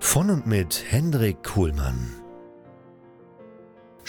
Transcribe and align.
Von 0.00 0.30
und 0.30 0.46
mit 0.46 0.84
Hendrik 0.88 1.42
Kuhlmann. 1.42 2.17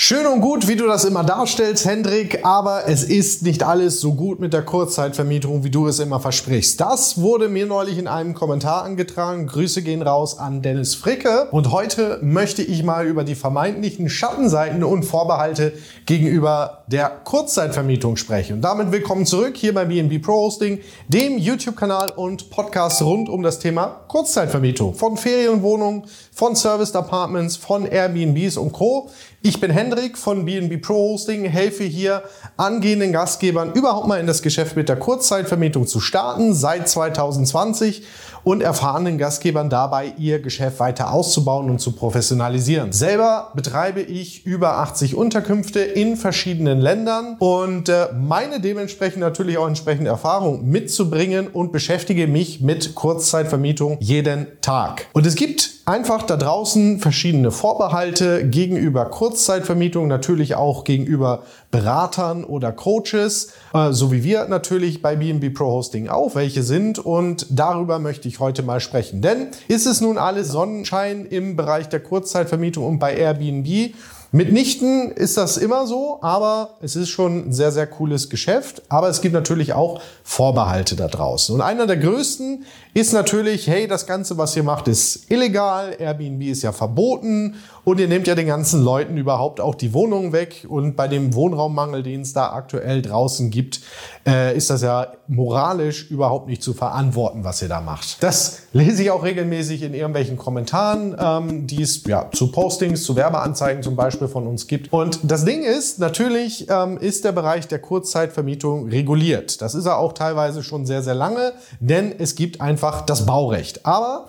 Schön 0.01 0.25
und 0.27 0.39
gut, 0.39 0.69
wie 0.69 0.77
du 0.77 0.87
das 0.87 1.03
immer 1.03 1.25
darstellst, 1.25 1.85
Hendrik, 1.85 2.45
aber 2.45 2.87
es 2.87 3.03
ist 3.03 3.41
nicht 3.41 3.63
alles 3.63 3.99
so 3.99 4.13
gut 4.13 4.39
mit 4.39 4.53
der 4.53 4.61
Kurzzeitvermietung, 4.61 5.65
wie 5.65 5.69
du 5.69 5.87
es 5.87 5.99
immer 5.99 6.21
versprichst. 6.21 6.79
Das 6.79 7.19
wurde 7.19 7.49
mir 7.49 7.65
neulich 7.65 7.97
in 7.97 8.07
einem 8.07 8.33
Kommentar 8.33 8.83
angetragen. 8.85 9.45
Grüße 9.45 9.81
gehen 9.81 10.01
raus 10.01 10.39
an 10.39 10.61
Dennis 10.61 10.95
Fricke. 10.95 11.49
Und 11.51 11.73
heute 11.73 12.17
möchte 12.21 12.61
ich 12.61 12.81
mal 12.81 13.07
über 13.07 13.25
die 13.25 13.35
vermeintlichen 13.35 14.07
Schattenseiten 14.07 14.85
und 14.85 15.03
Vorbehalte 15.03 15.73
gegenüber 16.05 16.85
der 16.87 17.09
Kurzzeitvermietung 17.09 18.15
sprechen. 18.15 18.53
Und 18.53 18.61
damit 18.61 18.93
willkommen 18.93 19.25
zurück 19.25 19.57
hier 19.57 19.73
bei 19.73 19.83
BNB 19.83 20.23
Pro 20.23 20.45
Hosting, 20.45 20.79
dem 21.09 21.37
YouTube-Kanal 21.37 22.11
und 22.11 22.49
Podcast 22.51 23.01
rund 23.01 23.27
um 23.27 23.43
das 23.43 23.59
Thema 23.59 23.99
Kurzzeitvermietung. 24.07 24.93
Von 24.93 25.17
Ferienwohnungen, 25.17 26.03
von 26.31 26.55
Service 26.55 26.95
Apartments, 26.95 27.57
von 27.57 27.85
Airbnbs 27.85 28.55
und 28.55 28.71
Co. 28.71 29.09
Ich 29.41 29.61
bin 29.61 29.71
Hendrik 29.71 29.88
von 30.15 30.45
BNB 30.45 30.81
Pro 30.81 30.95
Hosting, 30.95 31.45
helfe 31.45 31.83
hier 31.83 32.23
angehenden 32.57 33.11
Gastgebern 33.11 33.73
überhaupt 33.73 34.07
mal 34.07 34.19
in 34.19 34.27
das 34.27 34.41
Geschäft 34.41 34.75
mit 34.75 34.89
der 34.89 34.97
Kurzzeitvermietung 34.97 35.87
zu 35.87 35.99
starten. 35.99 36.53
Seit 36.53 36.89
2020 36.89 38.03
und 38.43 38.61
erfahrenen 38.61 39.17
Gastgebern 39.17 39.69
dabei 39.69 40.13
ihr 40.17 40.39
Geschäft 40.39 40.79
weiter 40.79 41.13
auszubauen 41.13 41.69
und 41.69 41.79
zu 41.79 41.91
professionalisieren. 41.91 42.91
Selber 42.91 43.51
betreibe 43.55 44.01
ich 44.01 44.45
über 44.45 44.77
80 44.77 45.15
Unterkünfte 45.15 45.79
in 45.79 46.17
verschiedenen 46.17 46.79
Ländern 46.79 47.35
und 47.39 47.89
äh, 47.89 48.07
meine 48.13 48.59
dementsprechend 48.59 49.19
natürlich 49.19 49.57
auch 49.57 49.67
entsprechende 49.67 50.09
Erfahrung 50.09 50.69
mitzubringen 50.69 51.47
und 51.47 51.71
beschäftige 51.71 52.27
mich 52.27 52.61
mit 52.61 52.95
Kurzzeitvermietung 52.95 53.97
jeden 53.99 54.47
Tag. 54.61 55.07
Und 55.13 55.25
es 55.25 55.35
gibt 55.35 55.79
einfach 55.89 56.23
da 56.23 56.37
draußen 56.37 56.99
verschiedene 56.99 57.51
Vorbehalte 57.51 58.47
gegenüber 58.47 59.05
Kurzzeitvermietung, 59.05 60.07
natürlich 60.07 60.55
auch 60.55 60.83
gegenüber 60.83 61.43
Beratern 61.71 62.43
oder 62.43 62.71
Coaches, 62.71 63.53
äh, 63.73 63.91
so 63.91 64.11
wie 64.11 64.23
wir 64.23 64.47
natürlich 64.47 65.01
bei 65.01 65.15
BNB 65.15 65.53
Pro 65.53 65.65
Hosting 65.65 66.09
auch 66.09 66.35
welche 66.35 66.63
sind. 66.63 66.99
Und 66.99 67.45
darüber 67.49 67.99
möchte 67.99 68.27
ich 68.27 68.39
heute 68.39 68.63
mal 68.63 68.79
sprechen. 68.79 69.21
Denn 69.21 69.49
ist 69.67 69.85
es 69.85 70.01
nun 70.01 70.17
alles 70.17 70.49
Sonnenschein 70.49 71.25
im 71.25 71.55
Bereich 71.55 71.89
der 71.89 71.99
Kurzzeitvermietung 71.99 72.85
und 72.85 72.99
bei 72.99 73.15
Airbnb? 73.15 73.93
Mitnichten 74.31 75.11
ist 75.11 75.37
das 75.37 75.57
immer 75.57 75.87
so, 75.87 76.19
aber 76.21 76.77
es 76.81 76.95
ist 76.95 77.09
schon 77.09 77.47
ein 77.49 77.53
sehr, 77.53 77.71
sehr 77.71 77.87
cooles 77.87 78.29
Geschäft. 78.29 78.83
Aber 78.87 79.09
es 79.09 79.21
gibt 79.21 79.33
natürlich 79.33 79.73
auch 79.73 80.01
Vorbehalte 80.23 80.95
da 80.95 81.07
draußen. 81.07 81.55
Und 81.55 81.61
einer 81.61 81.87
der 81.87 81.97
größten 81.97 82.63
ist 82.93 83.11
natürlich, 83.11 83.67
hey, 83.67 83.87
das 83.87 84.05
Ganze, 84.05 84.37
was 84.37 84.55
ihr 84.55 84.61
macht, 84.61 84.87
ist 84.87 85.31
illegal. 85.31 85.95
Airbnb 85.97 86.43
ist 86.43 86.61
ja 86.61 86.71
verboten 86.71 87.55
und 87.83 87.99
ihr 87.99 88.07
nehmt 88.07 88.27
ja 88.27 88.35
den 88.35 88.47
ganzen 88.47 88.83
Leuten 88.83 89.17
überhaupt 89.17 89.61
auch 89.61 89.75
die 89.75 89.93
Wohnungen 89.93 90.33
weg. 90.33 90.65
Und 90.67 90.95
bei 90.95 91.07
dem 91.07 91.33
Wohnraummangel, 91.33 92.03
den 92.03 92.21
es 92.21 92.33
da 92.33 92.51
aktuell 92.51 93.01
draußen 93.01 93.49
gibt, 93.49 93.81
äh, 94.27 94.55
ist 94.55 94.69
das 94.69 94.81
ja 94.81 95.13
moralisch 95.27 96.09
überhaupt 96.09 96.47
nicht 96.47 96.61
zu 96.61 96.73
verantworten, 96.73 97.43
was 97.43 97.61
ihr 97.61 97.69
da 97.69 97.81
macht. 97.81 98.21
Das 98.21 98.63
lese 98.73 99.03
ich 99.03 99.11
auch 99.11 99.23
regelmäßig 99.23 99.83
in 99.83 99.93
irgendwelchen 99.93 100.37
Kommentaren, 100.37 101.15
ähm, 101.19 101.67
die 101.67 101.81
es 101.81 102.03
ja 102.05 102.29
zu 102.31 102.51
Postings, 102.51 103.03
zu 103.03 103.15
Werbeanzeigen 103.15 103.83
zum 103.83 103.95
Beispiel 103.95 104.27
von 104.27 104.47
uns 104.47 104.67
gibt. 104.67 104.91
Und 104.91 105.19
das 105.23 105.45
Ding 105.45 105.63
ist, 105.63 105.99
natürlich 105.99 106.67
ähm, 106.69 106.97
ist 106.97 107.25
der 107.25 107.31
Bereich 107.31 107.67
der 107.67 107.79
Kurzzeitvermietung 107.79 108.89
reguliert. 108.89 109.61
Das 109.61 109.75
ist 109.75 109.85
er 109.85 109.97
auch 109.97 110.13
teilweise 110.13 110.63
schon 110.63 110.85
sehr, 110.85 111.03
sehr 111.03 111.15
lange, 111.15 111.53
denn 111.79 112.13
es 112.17 112.35
gibt 112.35 112.61
einfach 112.61 113.01
das 113.01 113.25
Baurecht. 113.25 113.85
Aber 113.85 114.25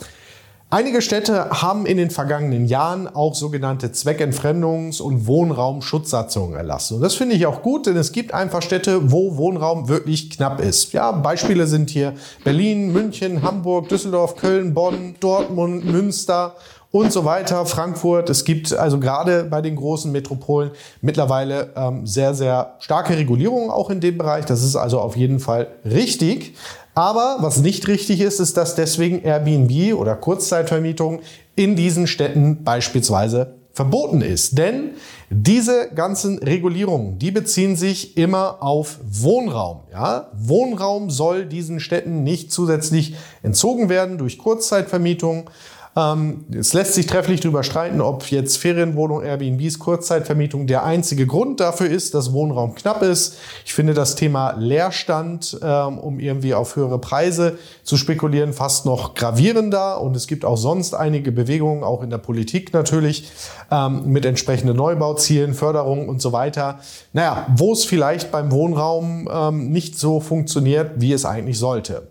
Einige 0.72 1.02
Städte 1.02 1.50
haben 1.50 1.84
in 1.84 1.96
den 1.96 2.10
vergangenen 2.10 2.64
Jahren 2.64 3.08
auch 3.08 3.34
sogenannte 3.34 3.88
Zweckentfremdungs- 3.88 5.02
und 5.02 5.26
Wohnraumschutzsatzungen 5.26 6.56
erlassen. 6.56 6.94
Und 6.94 7.00
das 7.00 7.16
finde 7.16 7.34
ich 7.34 7.44
auch 7.46 7.62
gut, 7.62 7.86
denn 7.86 7.96
es 7.96 8.12
gibt 8.12 8.32
einfach 8.32 8.62
Städte, 8.62 9.10
wo 9.10 9.36
Wohnraum 9.36 9.88
wirklich 9.88 10.30
knapp 10.30 10.60
ist. 10.60 10.92
Ja, 10.92 11.10
Beispiele 11.10 11.66
sind 11.66 11.90
hier 11.90 12.14
Berlin, 12.44 12.92
München, 12.92 13.42
Hamburg, 13.42 13.88
Düsseldorf, 13.88 14.36
Köln, 14.36 14.72
Bonn, 14.72 15.16
Dortmund, 15.18 15.86
Münster 15.86 16.54
und 16.92 17.12
so 17.12 17.24
weiter, 17.24 17.66
Frankfurt. 17.66 18.30
Es 18.30 18.44
gibt 18.44 18.72
also 18.72 19.00
gerade 19.00 19.42
bei 19.42 19.62
den 19.62 19.74
großen 19.74 20.12
Metropolen 20.12 20.70
mittlerweile 21.00 21.72
ähm, 21.74 22.06
sehr, 22.06 22.32
sehr 22.32 22.76
starke 22.78 23.16
Regulierungen 23.16 23.70
auch 23.70 23.90
in 23.90 24.00
dem 24.00 24.18
Bereich. 24.18 24.44
Das 24.44 24.62
ist 24.62 24.76
also 24.76 25.00
auf 25.00 25.16
jeden 25.16 25.40
Fall 25.40 25.66
richtig. 25.84 26.54
Aber 27.00 27.38
was 27.40 27.62
nicht 27.62 27.88
richtig 27.88 28.20
ist, 28.20 28.40
ist, 28.40 28.58
dass 28.58 28.74
deswegen 28.74 29.22
Airbnb 29.22 29.94
oder 29.94 30.14
Kurzzeitvermietung 30.14 31.20
in 31.56 31.74
diesen 31.74 32.06
Städten 32.06 32.62
beispielsweise 32.62 33.54
verboten 33.72 34.20
ist. 34.20 34.58
Denn 34.58 34.90
diese 35.30 35.88
ganzen 35.94 36.40
Regulierungen, 36.40 37.18
die 37.18 37.30
beziehen 37.30 37.74
sich 37.74 38.18
immer 38.18 38.62
auf 38.62 38.98
Wohnraum. 39.02 39.80
Ja? 39.90 40.30
Wohnraum 40.34 41.08
soll 41.08 41.46
diesen 41.46 41.80
Städten 41.80 42.22
nicht 42.22 42.52
zusätzlich 42.52 43.14
entzogen 43.42 43.88
werden 43.88 44.18
durch 44.18 44.36
Kurzzeitvermietung. 44.36 45.48
Ähm, 45.96 46.44
es 46.56 46.72
lässt 46.72 46.94
sich 46.94 47.06
trefflich 47.06 47.40
darüber 47.40 47.64
streiten, 47.64 48.00
ob 48.00 48.30
jetzt 48.30 48.58
Ferienwohnung, 48.58 49.22
Airbnbs, 49.22 49.80
Kurzzeitvermietung 49.80 50.66
der 50.66 50.84
einzige 50.84 51.26
Grund 51.26 51.58
dafür 51.58 51.88
ist, 51.88 52.14
dass 52.14 52.32
Wohnraum 52.32 52.74
knapp 52.76 53.02
ist. 53.02 53.38
Ich 53.64 53.74
finde 53.74 53.92
das 53.92 54.14
Thema 54.14 54.52
Leerstand, 54.52 55.58
ähm, 55.62 55.98
um 55.98 56.20
irgendwie 56.20 56.54
auf 56.54 56.76
höhere 56.76 56.98
Preise 57.00 57.58
zu 57.82 57.96
spekulieren, 57.96 58.52
fast 58.52 58.86
noch 58.86 59.14
gravierender. 59.14 60.00
Und 60.00 60.14
es 60.14 60.28
gibt 60.28 60.44
auch 60.44 60.56
sonst 60.56 60.94
einige 60.94 61.32
Bewegungen, 61.32 61.82
auch 61.82 62.02
in 62.02 62.10
der 62.10 62.18
Politik 62.18 62.72
natürlich, 62.72 63.28
ähm, 63.70 64.12
mit 64.12 64.24
entsprechenden 64.24 64.76
Neubauzielen, 64.76 65.54
Förderungen 65.54 66.08
und 66.08 66.22
so 66.22 66.32
weiter. 66.32 66.78
Naja, 67.12 67.46
wo 67.56 67.72
es 67.72 67.84
vielleicht 67.84 68.30
beim 68.30 68.52
Wohnraum 68.52 69.28
nicht 69.70 69.98
so 69.98 70.20
funktioniert, 70.20 70.92
wie 70.96 71.12
es 71.12 71.24
eigentlich 71.24 71.58
sollte. 71.58 72.08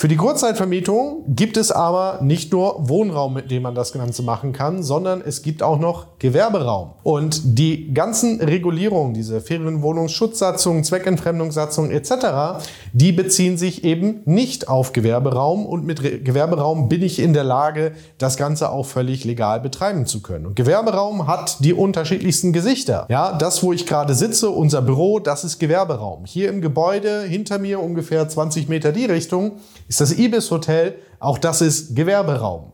Für 0.00 0.08
die 0.08 0.16
Kurzzeitvermietung 0.16 1.24
gibt 1.28 1.58
es 1.58 1.70
aber 1.70 2.20
nicht 2.22 2.52
nur 2.52 2.88
Wohnraum, 2.88 3.34
mit 3.34 3.50
dem 3.50 3.64
man 3.64 3.74
das 3.74 3.92
Ganze 3.92 4.22
machen 4.22 4.54
kann, 4.54 4.82
sondern 4.82 5.20
es 5.20 5.42
gibt 5.42 5.62
auch 5.62 5.78
noch 5.78 6.06
Gewerberaum. 6.18 6.92
Und 7.02 7.58
die 7.58 7.92
ganzen 7.92 8.40
Regulierungen, 8.40 9.12
diese 9.12 9.42
Ferienwohnungsschutzsatzungen, 9.42 10.84
Zweckentfremdungssatzungen 10.84 11.90
etc., 11.90 12.62
die 12.94 13.12
beziehen 13.12 13.58
sich 13.58 13.84
eben 13.84 14.22
nicht 14.24 14.68
auf 14.68 14.94
Gewerberaum 14.94 15.66
und 15.66 15.84
mit 15.84 16.24
Gewerberaum 16.24 16.88
bin 16.88 17.02
ich 17.02 17.18
in 17.18 17.34
der 17.34 17.44
Lage, 17.44 17.92
das 18.16 18.38
Ganze 18.38 18.70
auch 18.70 18.86
völlig 18.86 19.24
legal 19.24 19.60
betreiben 19.60 20.06
zu 20.06 20.22
können. 20.22 20.46
Und 20.46 20.56
Gewerberaum 20.56 21.26
hat 21.26 21.62
die 21.62 21.74
unterschiedlichsten 21.74 22.54
Gesichter. 22.54 23.04
Ja, 23.10 23.36
das, 23.36 23.62
wo 23.62 23.74
ich 23.74 23.84
gerade 23.84 24.14
sitze, 24.14 24.48
unser 24.48 24.80
Büro, 24.80 25.18
das 25.18 25.44
ist 25.44 25.58
Gewerberaum. 25.58 26.24
Hier 26.24 26.48
im 26.48 26.62
Gebäude 26.62 27.20
hinter 27.24 27.58
mir 27.58 27.80
ungefähr 27.80 28.26
20 28.26 28.66
Meter 28.70 28.92
die 28.92 29.04
Richtung 29.04 29.58
ist 29.90 30.00
das 30.00 30.16
Ibis 30.16 30.50
Hotel. 30.52 30.94
Auch 31.18 31.36
das 31.36 31.60
ist 31.60 31.96
Gewerberaum. 31.96 32.72